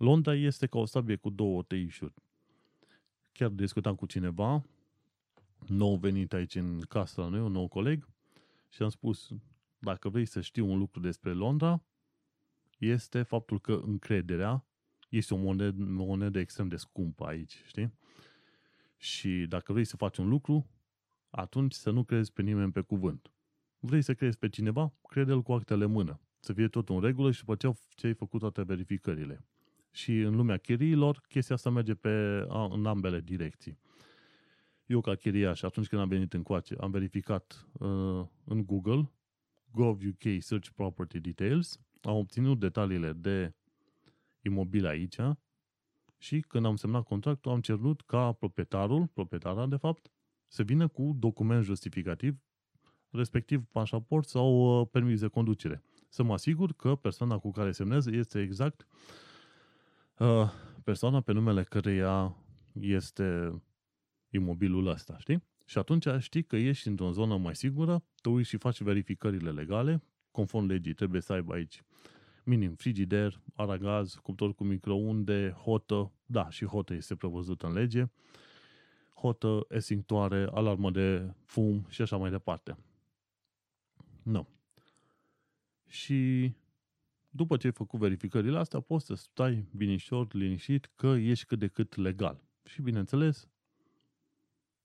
[0.01, 2.15] Londra este ca o sabie cu două tăișuri.
[3.33, 4.65] Chiar discutam cu cineva,
[5.67, 8.09] nou venit aici în casa la noi, un nou coleg,
[8.69, 9.31] și am spus,
[9.79, 11.83] dacă vrei să știi un lucru despre Londra,
[12.79, 14.65] este faptul că încrederea
[15.09, 17.93] este o monedă, o monedă extrem de scumpă aici, știi?
[18.97, 20.71] Și dacă vrei să faci un lucru,
[21.31, 23.33] atunci să nu crezi pe nimeni pe cuvânt.
[23.79, 24.93] Vrei să crezi pe cineva?
[25.09, 26.21] Crede-l cu actele în mână.
[26.39, 29.45] Să fie tot în regulă și după ce ai făcut toate verificările.
[29.90, 33.79] Și în lumea chiriilor, chestia asta merge pe, în ambele direcții.
[34.87, 39.11] Eu ca chiriaș, atunci când am venit în coace, am verificat uh, în Google
[39.70, 43.55] gov.uk Search Property Details, am obținut detaliile de
[44.40, 45.16] imobil aici
[46.18, 50.11] și când am semnat contractul am cerut ca proprietarul, proprietara de fapt,
[50.46, 52.38] să vină cu document justificativ,
[53.11, 55.83] respectiv pașaport sau uh, permis de conducere.
[56.09, 58.88] Să mă asigur că persoana cu care semnez este exact uh,
[60.85, 62.37] persoana pe numele căreia
[62.73, 63.61] este
[64.29, 65.43] imobilul ăsta, știi?
[65.65, 70.03] Și atunci știi că ești într-o zonă mai sigură, te uiți și faci verificările legale,
[70.31, 71.83] conform legii trebuie să aibă aici
[72.45, 78.05] minim frigider, aragaz, cuptor cu microunde, hotă, da, și hotă este prevăzută în lege,
[79.15, 82.77] hotă, esinctoare, alarmă de fum și așa mai departe.
[84.23, 84.49] Nu.
[85.87, 86.53] Și
[87.31, 91.66] după ce ai făcut verificările astea, poți să stai binișor, liniștit, că ești cât de
[91.66, 92.43] cât legal.
[92.64, 93.49] Și bineînțeles,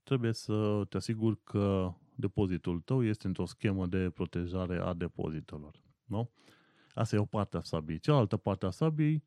[0.04, 5.84] trebuie să te asiguri că depozitul tău este într-o schemă de protejare a depozitelor.
[6.04, 6.32] Nu?
[6.94, 8.00] Asta e o parte a sabiei.
[8.00, 9.24] Cealaltă parte a sabiei,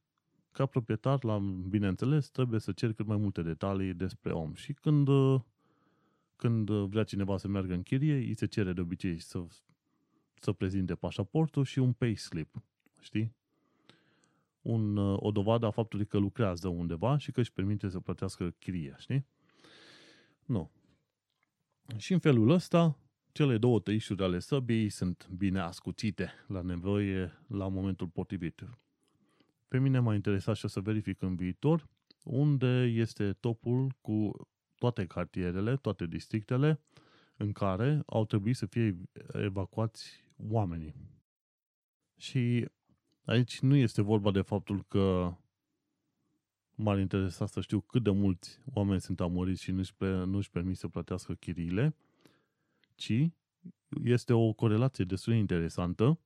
[0.53, 1.39] ca proprietar, la,
[1.69, 4.55] bineînțeles, trebuie să ceri cât mai multe detalii despre om.
[4.55, 5.09] Și când,
[6.37, 9.47] când vrea cineva să meargă în chirie, îi se cere de obicei să,
[10.41, 12.63] să prezinte pașaportul și un payslip.
[13.01, 13.37] Știi?
[14.61, 18.97] Un, o dovadă a faptului că lucrează undeva și că își permite să plătească chiria,
[18.97, 19.27] știi?
[20.45, 20.71] Nu.
[21.97, 22.99] Și în felul ăsta,
[23.33, 28.69] cele două tăișuri ale săbii sunt bine ascuțite la nevoie la momentul potrivit.
[29.69, 31.89] Pe mine m-a interesat și o să verific în viitor
[32.25, 36.81] unde este topul cu toate cartierele, toate districtele
[37.37, 38.99] în care au trebuit să fie
[39.33, 40.95] evacuați oamenii.
[42.17, 42.69] Și
[43.29, 45.35] aici nu este vorba de faptul că
[46.75, 49.93] m-ar interesa să știu cât de mulți oameni sunt amoriți și nu-și,
[50.25, 51.95] nu-și permit să plătească chiriile,
[52.95, 53.31] ci
[54.05, 56.19] este o corelație destul de interesantă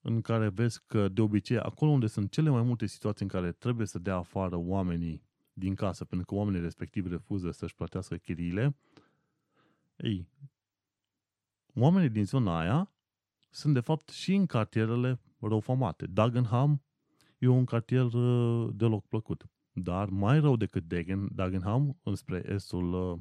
[0.00, 3.52] în care vezi că de obicei acolo unde sunt cele mai multe situații în care
[3.52, 8.76] trebuie să dea afară oamenii din casă pentru că oamenii respectivi refuză să-și plătească chiriile,
[9.96, 10.28] ei,
[11.74, 12.92] oamenii din zona aia
[13.52, 16.06] sunt de fapt și în cartierele răufamate.
[16.06, 16.82] Dagenham
[17.38, 19.46] e un cartier uh, deloc plăcut.
[19.72, 20.84] Dar mai rău decât
[21.32, 23.18] Dagenham, înspre estul uh,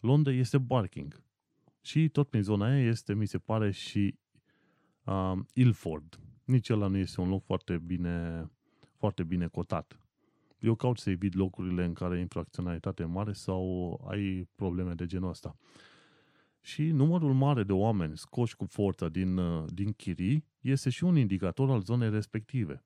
[0.00, 1.22] Londrei, este Barking.
[1.80, 4.18] Și tot prin zona aia este, mi se pare, și
[5.04, 6.18] uh, Ilford.
[6.44, 8.50] Nici ăla nu este un loc foarte bine,
[8.96, 9.98] foarte bine cotat.
[10.58, 15.28] Eu caut să evit locurile în care infracționalitate e mare sau ai probleme de genul
[15.28, 15.56] ăsta.
[16.64, 21.16] Și numărul mare de oameni scoși cu forța din, uh, din chirii este și un
[21.16, 22.84] indicator al zonei respective.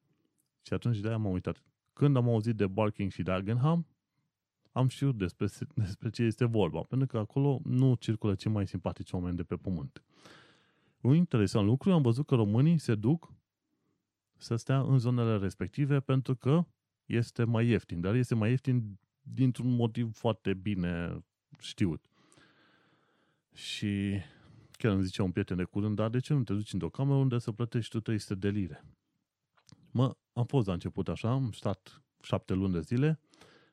[0.63, 1.63] Și atunci de-aia m-am uitat.
[1.93, 3.87] Când am auzit de Barking și Dagenham,
[4.73, 5.47] am știut despre,
[5.85, 9.57] despre ce este vorba, pentru că acolo nu circulă cei mai simpatici oameni de pe
[9.57, 10.03] pământ.
[11.01, 13.33] Un interesant lucru, am văzut că românii se duc
[14.37, 16.67] să stea în zonele respective pentru că
[17.07, 21.25] este mai ieftin, dar este mai ieftin dintr-un motiv foarte bine
[21.59, 22.08] știut.
[23.59, 24.21] Și
[24.73, 27.17] chiar îmi zicea un prieten de curând, dar de ce nu te duci într-o cameră
[27.17, 28.85] unde să plătești tu 300 de lire?
[29.91, 33.21] Mă, am fost la început așa, am stat șapte luni de zile,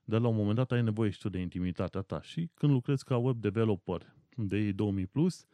[0.04, 2.22] dar la un moment dat ai nevoie și tu de intimitatea ta.
[2.22, 4.76] Și când lucrezi ca web developer de ei 2000+,
[5.12, 5.46] plus,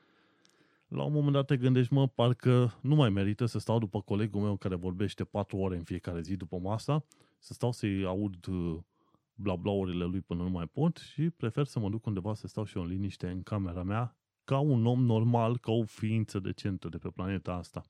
[0.87, 4.41] la un moment dat te gândești, mă, parcă nu mai merită să stau după colegul
[4.41, 7.05] meu care vorbește 4 ore în fiecare zi după masa,
[7.39, 8.77] să stau să-i aud uh,
[9.35, 12.63] bla blaurile lui până nu mai pot și prefer să mă duc undeva să stau
[12.63, 14.15] și eu în liniște în camera mea,
[14.51, 17.85] ca un om normal, ca o ființă decentă de pe planeta asta.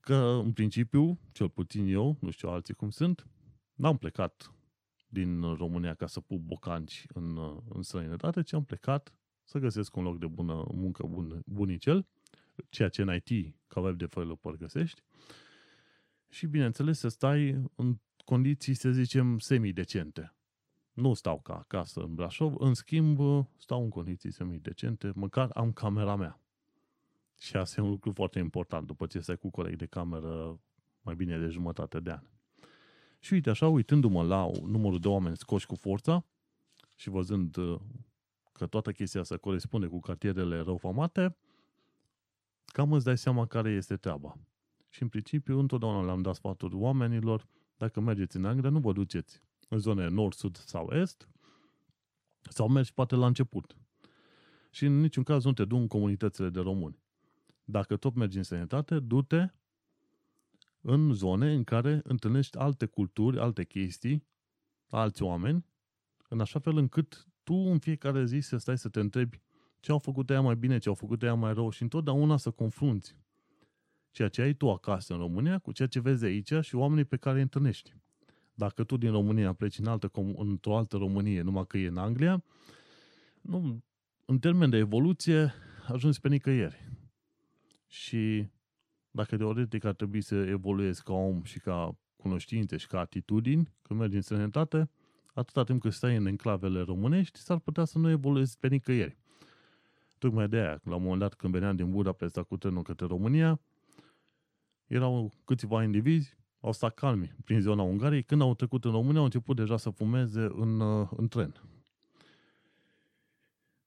[0.00, 3.26] Că, în principiu, cel puțin eu, nu știu alții cum sunt,
[3.74, 4.54] n-am plecat
[5.08, 7.38] din România ca să pup bocanci în,
[7.68, 12.06] în străinătate, ci am plecat să găsesc un loc de bună muncă bun, bunicel,
[12.68, 15.02] ceea ce în IT, ca web developer, găsești,
[16.28, 20.34] și, bineînțeles, să stai în condiții, să zicem, semi-decente.
[20.92, 26.16] Nu stau ca acasă în Brașov, în schimb, stau în condiții semi-decente, măcar am camera
[26.16, 26.40] mea.
[27.38, 30.60] Și asta e un lucru foarte important după ce stai cu coleg de cameră
[31.02, 32.22] mai bine de jumătate de an.
[33.18, 36.24] Și uite așa, uitându-mă la numărul de oameni scoși cu forța
[36.96, 37.80] și văzând uh,
[38.52, 41.36] că toată chestia asta corespunde cu cartierele răufamate,
[42.64, 44.36] cam îți dai seama care este treaba.
[44.88, 49.42] Și în principiu, întotdeauna le-am dat sfaturi oamenilor, dacă mergeți în Anglia, nu vă duceți
[49.70, 51.28] în zone nord, sud sau est,
[52.42, 53.76] sau mergi poate la început.
[54.70, 56.98] Și în niciun caz nu te du în comunitățile de români.
[57.64, 59.48] Dacă tot mergi în sănătate, du-te
[60.80, 64.26] în zone în care întâlnești alte culturi, alte chestii,
[64.88, 65.64] alți oameni,
[66.28, 69.40] în așa fel încât tu în fiecare zi să stai să te întrebi
[69.80, 72.50] ce au făcut ea mai bine, ce au făcut ea mai rău și întotdeauna să
[72.50, 73.16] confrunți
[74.10, 77.16] ceea ce ai tu acasă în România cu ceea ce vezi aici și oamenii pe
[77.16, 77.94] care îi întâlnești.
[78.60, 82.44] Dacă tu din România pleci în altă, într-o altă Românie, numai că e în Anglia,
[83.40, 83.82] nu,
[84.24, 85.52] în termen de evoluție,
[85.88, 86.88] ajungi pe nicăieri.
[87.86, 88.48] Și
[89.10, 93.98] dacă teoretic ar trebui să evoluezi ca om și ca cunoștințe și ca atitudini, când
[94.00, 94.90] mergi în sănătate,
[95.34, 99.16] atâta timp cât stai în enclavele românești, s-ar putea să nu evoluezi pe nicăieri.
[100.18, 103.60] Tocmai de aia, la un moment dat când veneam din Budapesta cu trenul către România,
[104.86, 109.24] erau câțiva indivizi, au stat calmi prin zona Ungariei, când au trecut în România, au
[109.24, 111.62] început deja să fumeze în, uh, în tren.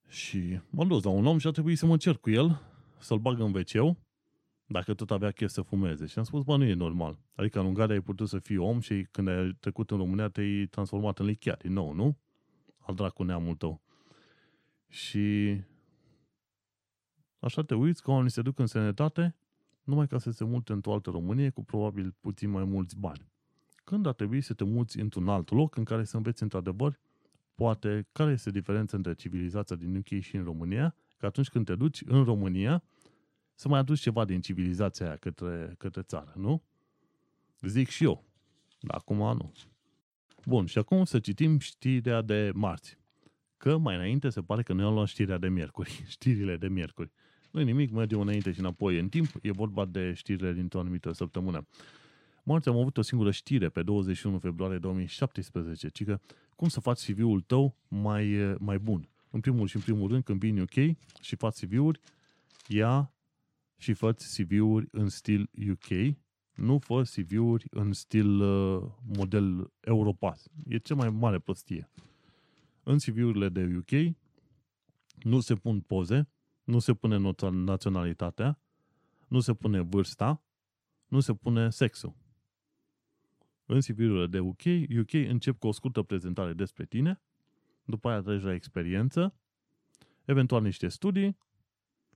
[0.08, 2.62] Și m-am dus la un om și a trebuit să mă cer cu el,
[3.00, 3.98] să-l bag în wc
[4.66, 6.06] dacă tot avea chef să fumeze.
[6.06, 7.20] Și am spus, bă, nu e normal.
[7.36, 10.66] Adică în Ungaria ai putut să fii om și când ai trecut în România te-ai
[10.66, 12.18] transformat în lichiat din nou, nu?
[12.78, 13.82] Al dracu neamul tău.
[14.88, 15.58] Și
[17.40, 19.36] așa te uiți că oamenii se duc în sănătate
[19.84, 23.32] numai ca să se mute într-o altă Românie cu probabil puțin mai mulți bani.
[23.84, 27.00] Când ar trebui să te muți într-un alt loc în care să înveți într-adevăr
[27.56, 31.76] poate care este diferența între civilizația din UK și în România, că atunci când te
[31.76, 32.84] duci în România,
[33.54, 36.64] să mai aduci ceva din civilizația aia către, către țară, nu?
[37.62, 38.24] Zic și eu.
[38.80, 39.54] Dar acum nu.
[40.46, 42.98] Bun, și acum să citim știrea de marți.
[43.58, 47.12] Că mai înainte se pare că noi am luat știrea de miercuri, știrile de miercuri.
[47.54, 49.28] Nu nimic, mergem înainte și înapoi în timp.
[49.42, 51.68] E vorba de știrile dintr-o anumită săptămână.
[52.44, 56.20] Marți am avut o singură știre pe 21 februarie 2017, ci că
[56.56, 59.10] cum să faci CV-ul tău mai, mai bun.
[59.32, 62.00] în primul și în primul rând, când vii în UK și faci CV-uri,
[62.68, 63.14] ia
[63.78, 66.16] și fă CV-uri în stil UK,
[66.54, 68.84] nu fă CV-uri în stil uh,
[69.18, 70.48] model Europass.
[70.68, 71.90] E cea mai mare prostie.
[72.84, 74.16] În CV-urile de UK
[75.24, 76.28] nu se pun poze,
[76.64, 78.60] nu se pune naționalitatea,
[79.28, 80.44] nu se pune vârsta,
[81.08, 82.16] nu se pune sexul.
[83.66, 84.62] În CV-urile de UK,
[85.00, 87.22] UK încep cu o scurtă prezentare despre tine,
[87.86, 89.36] după aia treci la experiență,
[90.26, 91.38] eventual niște studii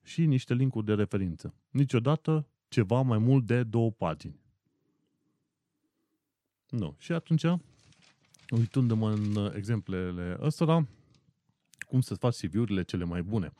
[0.04, 1.54] și niște linkuri de referință.
[1.70, 4.40] Niciodată ceva mai mult de două pagini.
[6.70, 6.96] Nu.
[6.98, 7.46] Și atunci,
[8.50, 10.88] uitându-mă în exemplele ăstora,
[11.88, 13.54] cum să faci CV-urile cele mai bune.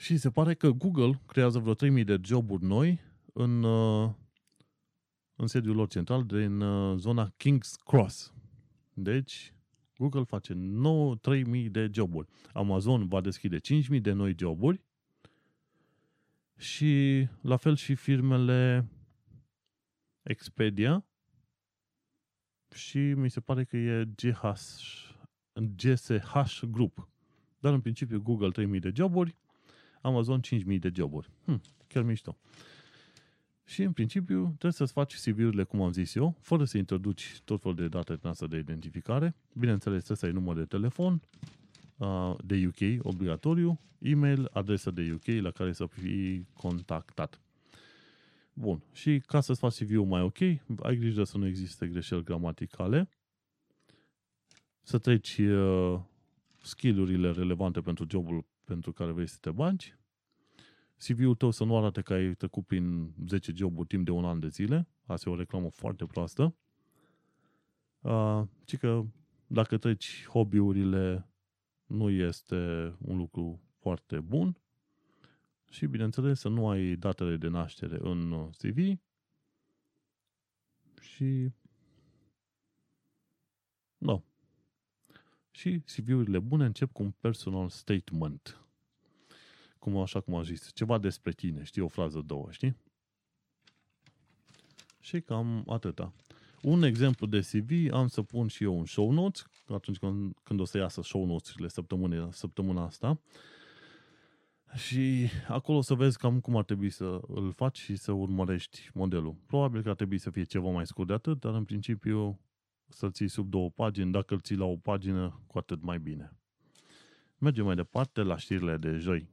[0.00, 3.00] Și se pare că Google creează vreo 3000 de joburi noi
[3.32, 4.10] în, uh,
[5.34, 8.32] în sediul lor central din uh, zona King's Cross.
[8.94, 9.54] Deci,
[9.96, 12.28] Google face 9, 3000 de joburi.
[12.52, 14.84] Amazon va deschide 5000 de noi joburi
[16.56, 18.88] și la fel și firmele
[20.22, 21.04] Expedia
[22.74, 24.42] și mi se pare că e GH,
[25.76, 27.08] GSH Group.
[27.58, 29.38] Dar în principiu Google 3000 de joburi,
[30.00, 31.30] Amazon 5000 de joburi.
[31.44, 32.36] Hm, chiar mișto.
[33.64, 37.60] Și în principiu trebuie să-ți faci CV-urile, cum am zis eu, fără să introduci tot
[37.60, 39.34] felul de date din asta de identificare.
[39.52, 41.20] Bineînțeles, trebuie să ai număr de telefon
[42.44, 47.40] de UK, obligatoriu, e-mail, adresa de UK la care să fii contactat.
[48.52, 48.82] Bun.
[48.92, 50.38] Și ca să-ți faci CV-ul mai ok,
[50.82, 53.08] ai grijă să nu existe greșeli gramaticale,
[54.82, 56.00] să treci uh,
[56.62, 59.94] skill-urile relevante pentru jobul pentru care vrei să te bagi,
[60.96, 64.40] CV-ul tău să nu arate că ai trecut prin 10 joburi timp de un an
[64.40, 66.54] de zile, asta e o reclamă foarte proastă,
[68.00, 69.04] uh, ci că
[69.46, 71.28] dacă treci hobby-urile
[71.86, 74.56] nu este un lucru foarte bun.
[75.70, 78.98] Și, bineînțeles, să nu ai datele de naștere în CV
[81.00, 81.52] și
[83.98, 84.29] nu.
[85.50, 88.64] Și CV-urile bune încep cu un personal statement.
[89.78, 92.76] Cum, așa cum am zis, ceva despre tine, știi, o frază, două, știi?
[95.00, 96.12] Și cam atâta.
[96.62, 100.60] Un exemplu de CV am să pun și eu un show notes, atunci când, când
[100.60, 103.20] o să iasă show notes-urile săptămâna, săptămâna asta.
[104.74, 108.90] Și acolo o să vezi cam cum ar trebui să îl faci și să urmărești
[108.94, 109.36] modelul.
[109.46, 112.40] Probabil că ar trebui să fie ceva mai scurt de atât, dar în principiu
[112.90, 114.12] să-l ții sub două pagini.
[114.12, 116.36] Dacă îl ții la o pagină, cu atât mai bine.
[117.38, 119.28] Mergem mai departe la știrile de joi.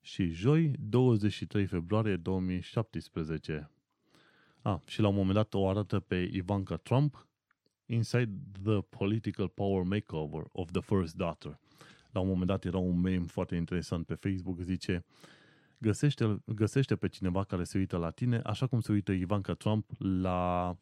[0.00, 3.70] Și joi, 23 februarie 2017.
[4.62, 7.26] Ah, și la un moment dat o arată pe Ivanka Trump
[7.86, 8.32] inside
[8.62, 11.58] the political power makeover of the first daughter.
[12.10, 15.04] La un moment dat era un meme foarte interesant pe Facebook, zice
[15.82, 19.90] găsește, găsește pe cineva care se uită la tine, așa cum se uită Ivanka Trump
[19.98, 20.76] la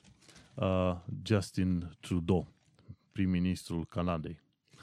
[0.61, 2.53] uh, Justin Trudeau,
[3.13, 4.41] prim-ministrul Canadei.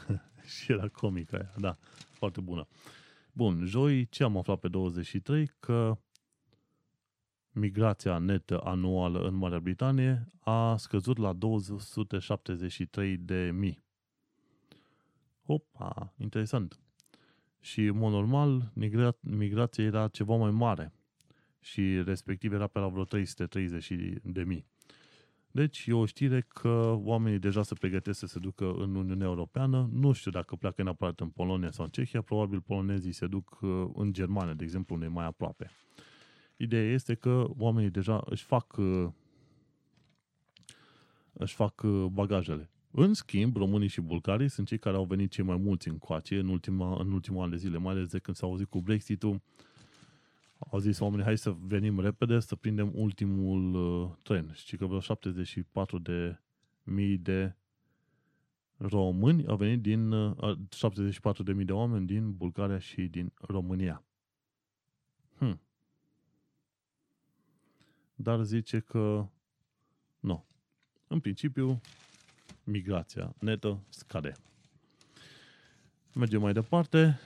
[0.56, 1.76] și era comică aia, da,
[2.12, 2.68] foarte bună.
[3.32, 5.52] Bun, joi ce am aflat pe 23?
[5.60, 5.98] Că
[7.52, 13.86] migrația netă anuală în Marea Britanie a scăzut la 273 de mii.
[15.46, 16.80] Opa, interesant.
[17.60, 20.94] Și, în mod normal, migra- migrația era ceva mai mare
[21.60, 23.92] și respectiv era pe la vreo 330
[24.24, 24.66] de mii.
[25.58, 29.90] Deci e o știre că oamenii deja se pregătesc să se ducă în Uniunea Europeană.
[29.92, 33.90] Nu știu dacă pleacă neapărat în Polonia sau în Cehia, probabil polonezii se duc uh,
[33.94, 35.72] în Germania, de exemplu, unde e mai aproape.
[36.58, 39.08] Ideea este că oamenii deja își fac uh,
[41.34, 42.70] își fac uh, bagajele.
[42.92, 46.40] În schimb, românii și bulgarii sunt cei care au venit cei mai mulți în coace
[46.40, 49.42] în, ultima, în ultimul an de zile, mai ales de când s-au auzit cu Brexit-ul.
[50.60, 54.54] Au zis oamenii, hai să venim repede, să prindem ultimul uh, tren.
[54.54, 56.40] Și că vreo 74 de
[56.84, 57.56] mii de
[58.78, 64.04] români au venit din uh, 74 de mii de oameni din Bulgaria și din România.
[65.38, 65.62] Hmm
[68.20, 69.28] dar zice că
[70.20, 70.46] nu.
[71.08, 71.82] În principiu,
[72.64, 74.34] migrația netă scade.
[76.14, 77.20] Mergem mai departe.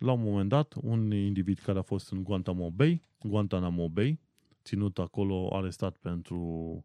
[0.00, 4.20] La un moment dat, un individ care a fost în Guantanamo Bay, Guantanamo Bay,
[4.62, 6.84] ținut acolo, arestat pentru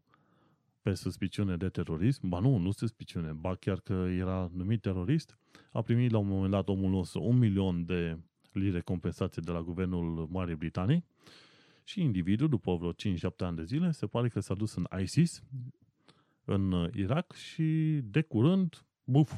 [0.82, 5.38] pe suspiciune de terorism, ba nu, nu suspiciune, ba chiar că era numit terorist,
[5.72, 8.18] a primit la un moment dat omul nostru un milion de
[8.52, 11.04] lire compensație de la guvernul Marii Britanii.
[11.84, 12.94] Și individul, după vreo 5-7
[13.38, 15.42] ani de zile, se pare că s-a dus în ISIS,
[16.44, 19.32] în uh, Irak și de curând, buf,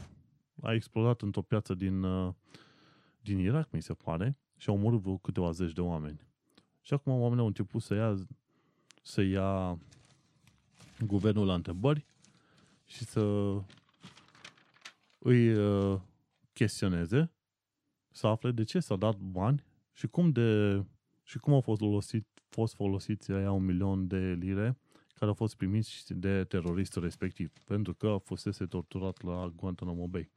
[0.63, 2.35] a explodat într-o piață din, uh,
[3.23, 6.21] din Irak, mi se pare, și au omorât vreo câteva zeci de oameni.
[6.81, 8.15] Și acum oamenii au început să ia,
[9.03, 9.79] să ia
[11.07, 12.07] guvernul la întrebări
[12.85, 13.21] și să
[15.19, 16.01] îi uh,
[16.53, 17.31] chestioneze,
[18.11, 20.83] să afle de ce s-a dat bani și cum, de,
[21.23, 24.79] și cum au fost, folosit, fost folosiți aia un milion de lire
[25.15, 30.31] care au fost primiți de teroristul respectiv, pentru că fusese torturat la Guantanamo Bay.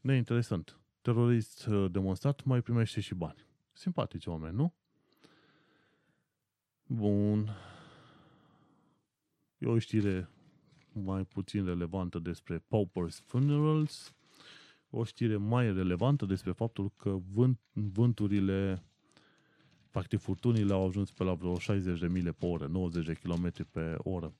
[0.00, 0.81] Neinteresant.
[1.02, 3.46] Terorist uh, demonstrat mai primește și bani.
[3.72, 4.74] Simpatici oameni, nu?
[6.86, 7.50] Bun.
[9.58, 10.28] E o știre
[10.92, 14.14] mai puțin relevantă despre Pauper's Funerals,
[14.90, 18.82] o știre mai relevantă despre faptul că vânt, vânturile,
[19.90, 23.66] practic furtunile au ajuns pe la vreo 60 de mile pe oră, 90 de km
[23.70, 24.34] pe oră.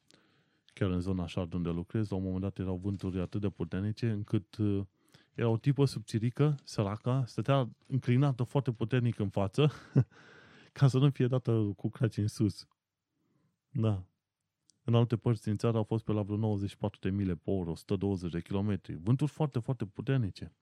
[0.75, 4.11] Chiar în zona așa unde lucrez, la un moment dat erau vânturi atât de puternice
[4.11, 4.85] încât uh,
[5.35, 9.73] era o tipă subțirică, săraca, stătea înclinată foarte puternic în față
[10.73, 12.67] ca să nu fie dată cu craci în sus.
[13.71, 14.03] Da.
[14.85, 17.71] În alte părți din țară au fost pe la vreo 94 de mile pe oră,
[17.71, 18.95] 120 de kilometri.
[18.95, 20.53] Vânturi foarte, foarte puternice.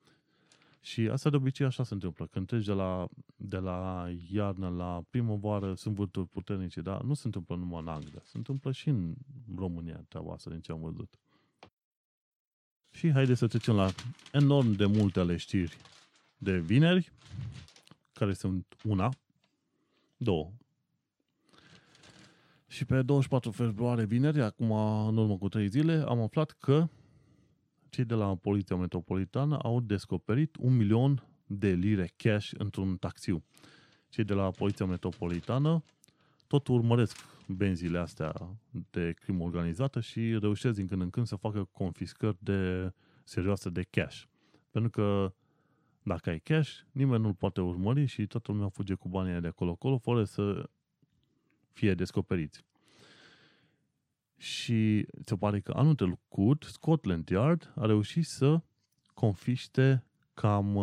[0.81, 2.27] Și asta de obicei așa se întâmplă.
[2.27, 7.23] Când treci de la, de la iarnă la primăvară, sunt vânturi puternice, dar nu se
[7.25, 8.21] întâmplă numai în Anglia.
[8.25, 9.15] Se întâmplă și în
[9.57, 11.19] România treaba asta, din ce am văzut.
[12.91, 13.91] Și haideți să trecem la
[14.33, 15.77] enorm de multe ale știri
[16.39, 17.13] de vineri,
[18.13, 19.13] care sunt una,
[20.17, 20.51] două.
[22.67, 24.71] Și pe 24 februarie, vineri, acum
[25.07, 26.89] în urmă cu trei zile, am aflat că
[27.89, 33.45] cei de la Poliția Metropolitană au descoperit un milion de lire cash într-un taxiu.
[34.09, 35.83] Cei de la Poliția Metropolitană
[36.51, 38.33] tot urmăresc benzile astea
[38.91, 42.93] de crimă organizată și reușesc din când în când să facă confiscări de
[43.25, 44.23] serioase de cash.
[44.71, 45.35] Pentru că
[46.03, 49.99] dacă ai cash, nimeni nu-l poate urmări și toată lumea fuge cu banii de acolo-acolo
[49.99, 50.71] fără să
[51.73, 52.65] fie descoperiți.
[54.37, 58.61] Și se pare că anul trecut Scotland Yard a reușit să
[59.15, 60.75] confiște cam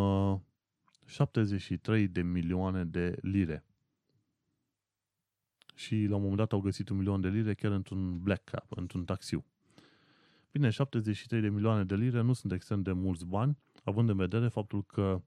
[1.06, 3.67] 73 uh, de milioane de lire.
[5.78, 8.66] Și la un moment dat au găsit un milion de lire chiar într-un black cap,
[8.70, 9.46] într-un taxiu.
[10.52, 14.48] Bine, 73 de milioane de lire nu sunt extrem de mulți bani, având în vedere
[14.48, 15.22] faptul că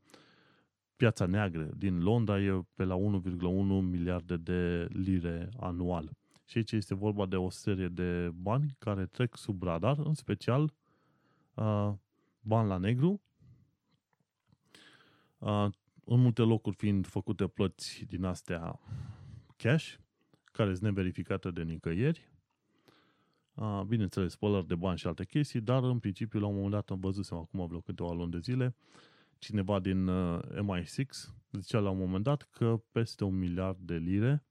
[0.97, 3.39] piața neagră din Londra e pe la 1,1
[3.83, 6.11] miliarde de lire anual.
[6.45, 10.73] Și aici este vorba de o serie de bani care trec sub radar, în special
[11.55, 11.93] uh,
[12.41, 13.21] bani la negru,
[15.39, 15.67] uh,
[16.05, 18.81] în multe locuri fiind făcute plăți din astea
[19.57, 19.95] cash,
[20.61, 22.31] care sunt neverificate de nicăieri,
[23.55, 26.91] uh, bineînțeles, spălări de bani și alte chestii, dar în principiu la un moment dat
[26.91, 28.75] am văzut acum vreo câteva luni de zile,
[29.39, 31.05] cineva din uh, MI6
[31.53, 34.45] zicea la un moment dat că peste un miliard de lire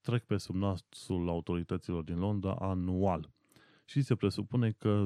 [0.00, 3.30] trec pe sub nasul autorităților din Londra anual.
[3.84, 5.02] Și se presupune că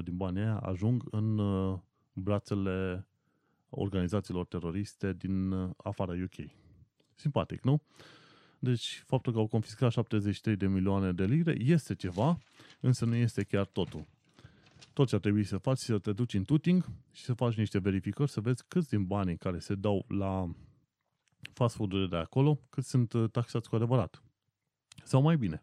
[0.00, 1.78] 10% din banii aia ajung în uh,
[2.12, 3.06] brațele
[3.68, 6.50] organizațiilor teroriste din uh, afara UK.
[7.14, 7.82] Simpatic, nu?
[8.58, 12.38] Deci, faptul că au confiscat 73 de milioane de lire este ceva,
[12.80, 14.06] însă nu este chiar totul.
[14.92, 17.78] Tot ce ar trebui să faci să te duci în tuting și să faci niște
[17.78, 20.54] verificări, să vezi câți din banii care se dau la
[21.52, 24.22] fast food de acolo, cât sunt uh, taxați cu adevărat.
[25.04, 25.62] Sau mai bine,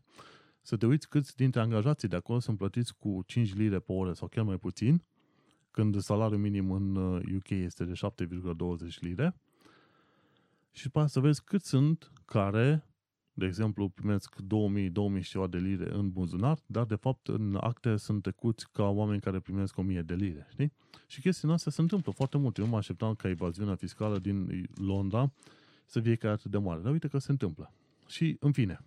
[0.62, 4.14] să te uiți câți dintre angajații de acolo sunt plătiți cu 5 lire pe oră
[4.14, 5.04] sau chiar mai puțin,
[5.72, 6.96] când salariul minim în
[7.36, 7.94] UK uh, este de
[8.26, 9.36] 7,20 lire,
[10.72, 12.86] și după să vezi cât sunt care,
[13.34, 17.57] de exemplu, primesc 2000, 2000 și ceva de lire în buzunar, dar de fapt în
[17.61, 20.73] acte sunt trecuți ca oameni care primesc 1000 de lire, știi?
[21.07, 22.57] Și chestiile astea se întâmplă foarte mult.
[22.57, 25.32] Eu mă așteptam ca evaziunea fiscală din Londra
[25.86, 27.73] să fie chiar atât de mare, dar uite că se întâmplă.
[28.07, 28.79] Și, în fine,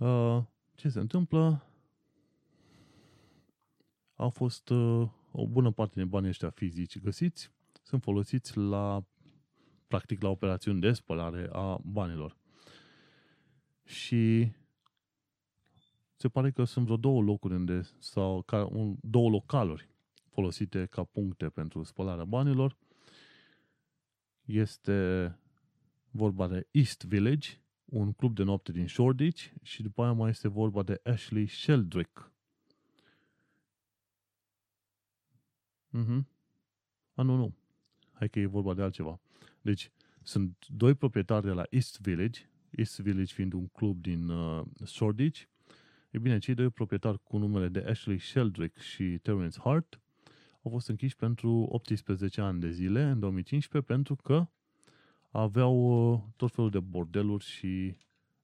[0.00, 0.42] Uh,
[0.74, 1.64] ce se întâmplă?
[4.14, 7.50] Au fost uh, o bună parte din banii ăștia fizici găsiți,
[7.82, 9.04] sunt folosiți la,
[9.90, 12.36] practic, la operațiuni de spălare a banilor.
[13.84, 14.52] Și
[16.16, 19.88] se pare că sunt vreo două locuri unde, sau ca, un, două localuri
[20.28, 22.76] folosite ca puncte pentru spălarea banilor.
[24.44, 25.38] Este
[26.10, 27.48] vorba de East Village
[27.84, 32.32] un club de noapte din Shoreditch și după aia mai este vorba de Ashley Sheldrick.
[35.88, 36.28] Mhm.
[37.14, 37.54] A, nu, nu.
[38.12, 39.20] Hai că e vorba de altceva.
[39.62, 39.90] Deci,
[40.22, 42.40] sunt doi proprietari de la East Village,
[42.70, 45.42] East Village fiind un club din uh, Shoreditch.
[46.10, 50.00] E bine, cei doi proprietari cu numele de Ashley Sheldrick și Terence Hart
[50.62, 54.46] au fost închiși pentru 18 ani de zile în 2015 pentru că
[55.30, 57.96] aveau uh, tot felul de bordeluri și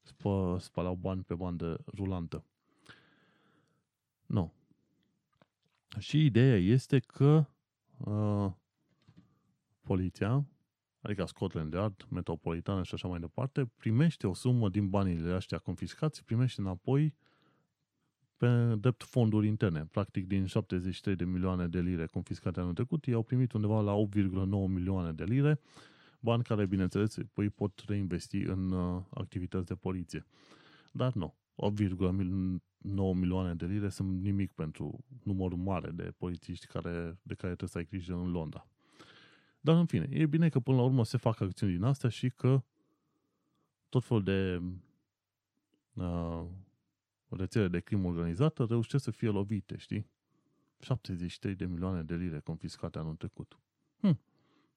[0.03, 2.45] spă, spălau bani pe bandă rulantă.
[4.27, 4.53] Nu.
[5.99, 7.47] Și ideea este că
[7.99, 8.53] uh,
[9.81, 10.47] poliția,
[11.07, 16.25] adică Scotland Yard, Metropolitană și așa mai departe, primește o sumă din banile ăștia confiscați,
[16.25, 17.15] primește înapoi
[18.37, 19.87] pe drept fonduri interne.
[19.91, 23.93] Practic, din 73 de milioane de lire confiscate anul trecut, ei au primit undeva la
[23.93, 25.61] 8,9 milioane de lire,
[26.21, 30.27] bani care, bineînțeles, îi pot reinvesti în uh, activități de poliție.
[30.93, 32.59] Dar nu, 8,9
[33.15, 37.79] milioane de lire sunt nimic pentru numărul mare de polițiști care, de care trebuie să
[37.79, 38.69] ai grijă în Londra.
[39.67, 42.31] Dar, în fine, e bine că până la urmă se fac acțiuni din astea și
[42.31, 42.63] că
[43.89, 44.63] tot felul de
[45.95, 46.45] uh,
[47.29, 50.07] rețele de crimă organizată reușesc să fie lovite, știi?
[50.81, 53.59] 73 de milioane de lire confiscate anul trecut.
[54.01, 54.21] Hm.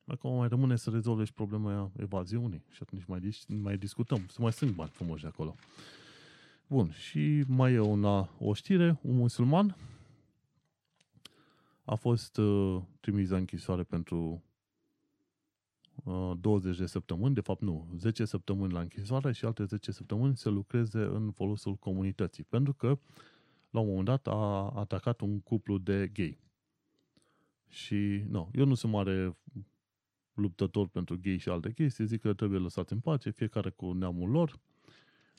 [0.06, 4.26] Acum mai rămâne să rezolve și problema evaziunii și atunci mai, mai discutăm.
[4.28, 5.56] Să mai sunt bani frumoși de acolo.
[6.68, 9.76] Bun, și mai e una, o știre, un musulman
[11.84, 14.44] a fost uh, trimis la închisoare pentru
[16.04, 20.38] 20 uh, de săptămâni, de fapt nu, 10 săptămâni la închisoare și alte 10 săptămâni
[20.38, 22.43] să lucreze în folosul comunității.
[22.43, 23.00] Pentru că
[23.70, 26.39] la un moment dat a atacat un cuplu de gay.
[27.68, 29.38] Și, nu, eu nu sunt mare
[30.34, 34.30] luptător pentru gay și alte chestii, zic că trebuie lăsați în pace, fiecare cu neamul
[34.30, 34.60] lor.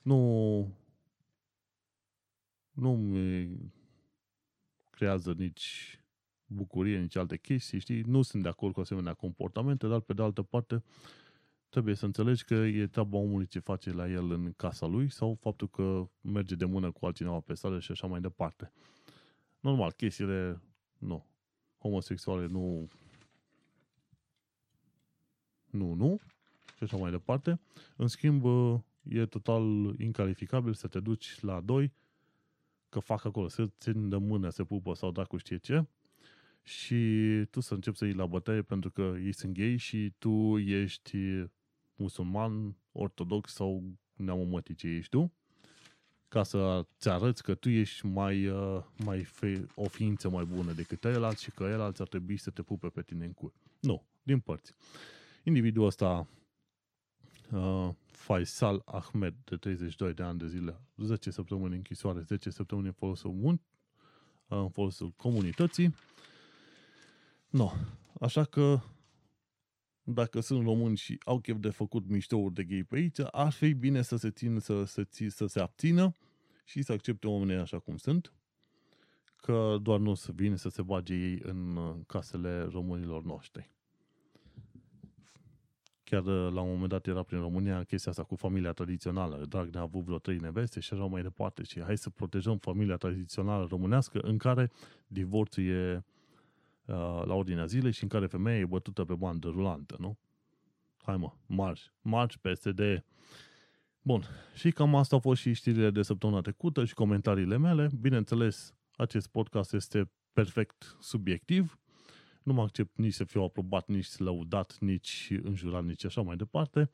[0.02, 0.74] Nu,
[2.70, 3.56] nu mi
[4.90, 5.99] creează nici
[6.52, 8.00] bucurie, nici alte chestii, știi?
[8.00, 10.82] Nu sunt de acord cu asemenea comportamente, dar pe de altă parte
[11.68, 15.38] trebuie să înțelegi că e treaba omului ce face la el în casa lui sau
[15.40, 18.72] faptul că merge de mână cu altcineva pe stradă și așa mai departe.
[19.60, 20.60] Normal, chestiile,
[20.98, 21.26] nu,
[21.78, 22.88] homosexuale nu,
[25.70, 26.20] nu, nu,
[26.76, 27.60] și așa mai departe.
[27.96, 28.44] În schimb,
[29.02, 31.92] e total incalificabil să te duci la doi,
[32.88, 35.86] că fac acolo, se țin de mână, se pupă sau dacă știe ce,
[36.62, 37.04] și
[37.50, 41.16] tu să începi să iei la bătaie pentru că ei sunt gay și tu ești
[41.94, 43.84] musulman, ortodox sau
[44.16, 45.32] neamă ce ești tu,
[46.28, 50.72] ca să ți arăți că tu ești mai, uh, mai fe, o ființă mai bună
[50.72, 53.52] decât el și că el ar trebui să te pupe pe tine în cur.
[53.80, 54.74] Nu, din părți.
[55.44, 56.28] Individul ăsta,
[57.52, 62.92] uh, Faisal Ahmed, de 32 de ani de zile, 10 săptămâni închisoare, 10 săptămâni în
[62.92, 63.64] folosul, mun-
[64.48, 65.94] uh, în folosul comunității,
[67.50, 67.72] No.
[68.20, 68.80] Așa că
[70.02, 73.72] dacă sunt români și au chef de făcut miștouri de gay pe aici, ar fi
[73.72, 76.16] bine să se țină, să, să, să se abțină
[76.64, 78.32] și să accepte oamenii așa cum sunt,
[79.36, 83.70] că doar nu să vină să se bage ei în casele românilor noștri.
[86.04, 89.44] Chiar la un moment dat era prin România chestia asta cu familia tradițională.
[89.48, 91.62] Dragnea a avut vreo trei neveste și așa mai departe.
[91.62, 94.70] Și hai să protejăm familia tradițională românească în care
[95.06, 96.19] divorțul e Uh,
[97.24, 100.18] la ordinea zilei și în care femeia e bătută pe bandă rulantă, nu?
[101.02, 103.04] Hai mă, marș, marș PSD.
[104.02, 104.22] Bun,
[104.54, 107.90] și cam asta au fost și știrile de săptămâna trecută și comentariile mele.
[108.00, 111.78] Bineînțeles, acest podcast este perfect subiectiv.
[112.42, 116.90] Nu mă accept nici să fiu aprobat, nici lăudat, nici înjurat, nici așa mai departe.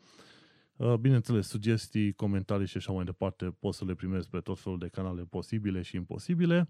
[0.76, 4.78] Uh, bineînțeles, sugestii, comentarii și așa mai departe pot să le primesc pe tot felul
[4.78, 6.68] de canale posibile și imposibile.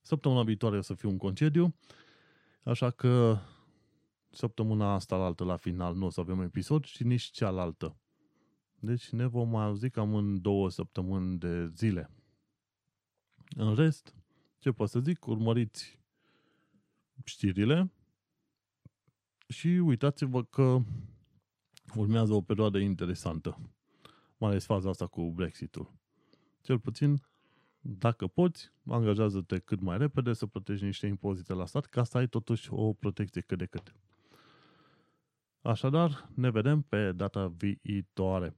[0.00, 1.74] Săptămâna viitoare o să fiu un concediu,
[2.62, 3.38] așa că
[4.30, 7.96] săptămâna asta la altă la final nu o să avem episod și nici cealaltă.
[8.74, 12.10] Deci ne vom mai auzi cam în două săptămâni de zile.
[13.56, 14.14] În rest,
[14.58, 15.98] ce pot să zic, urmăriți
[17.24, 17.92] știrile
[19.48, 20.78] și uitați-vă că
[21.94, 23.58] urmează o perioadă interesantă,
[24.36, 25.94] mai ales faza asta cu Brexitul.
[26.60, 27.22] Cel puțin
[27.80, 32.26] dacă poți, angajează-te cât mai repede să plătești niște impozite la stat ca să ai
[32.26, 33.94] totuși o protecție cât de cât.
[35.62, 38.56] Așadar, ne vedem pe data viitoare.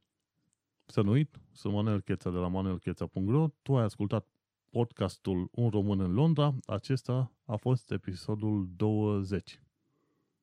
[0.86, 4.26] Să nu uit, sunt Manuel Cheța de la manuelcheța.ro, tu ai ascultat
[4.70, 9.62] podcastul Un Român în Londra, acesta a fost episodul 20.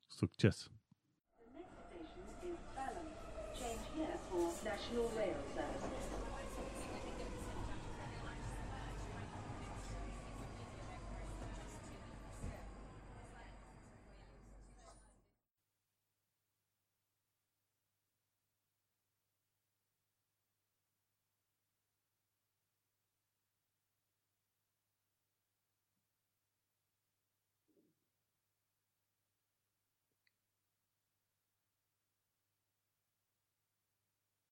[0.07, 0.71] Succes!
[1.36, 2.59] The next station is
[3.59, 5.28] Change here for National Rail.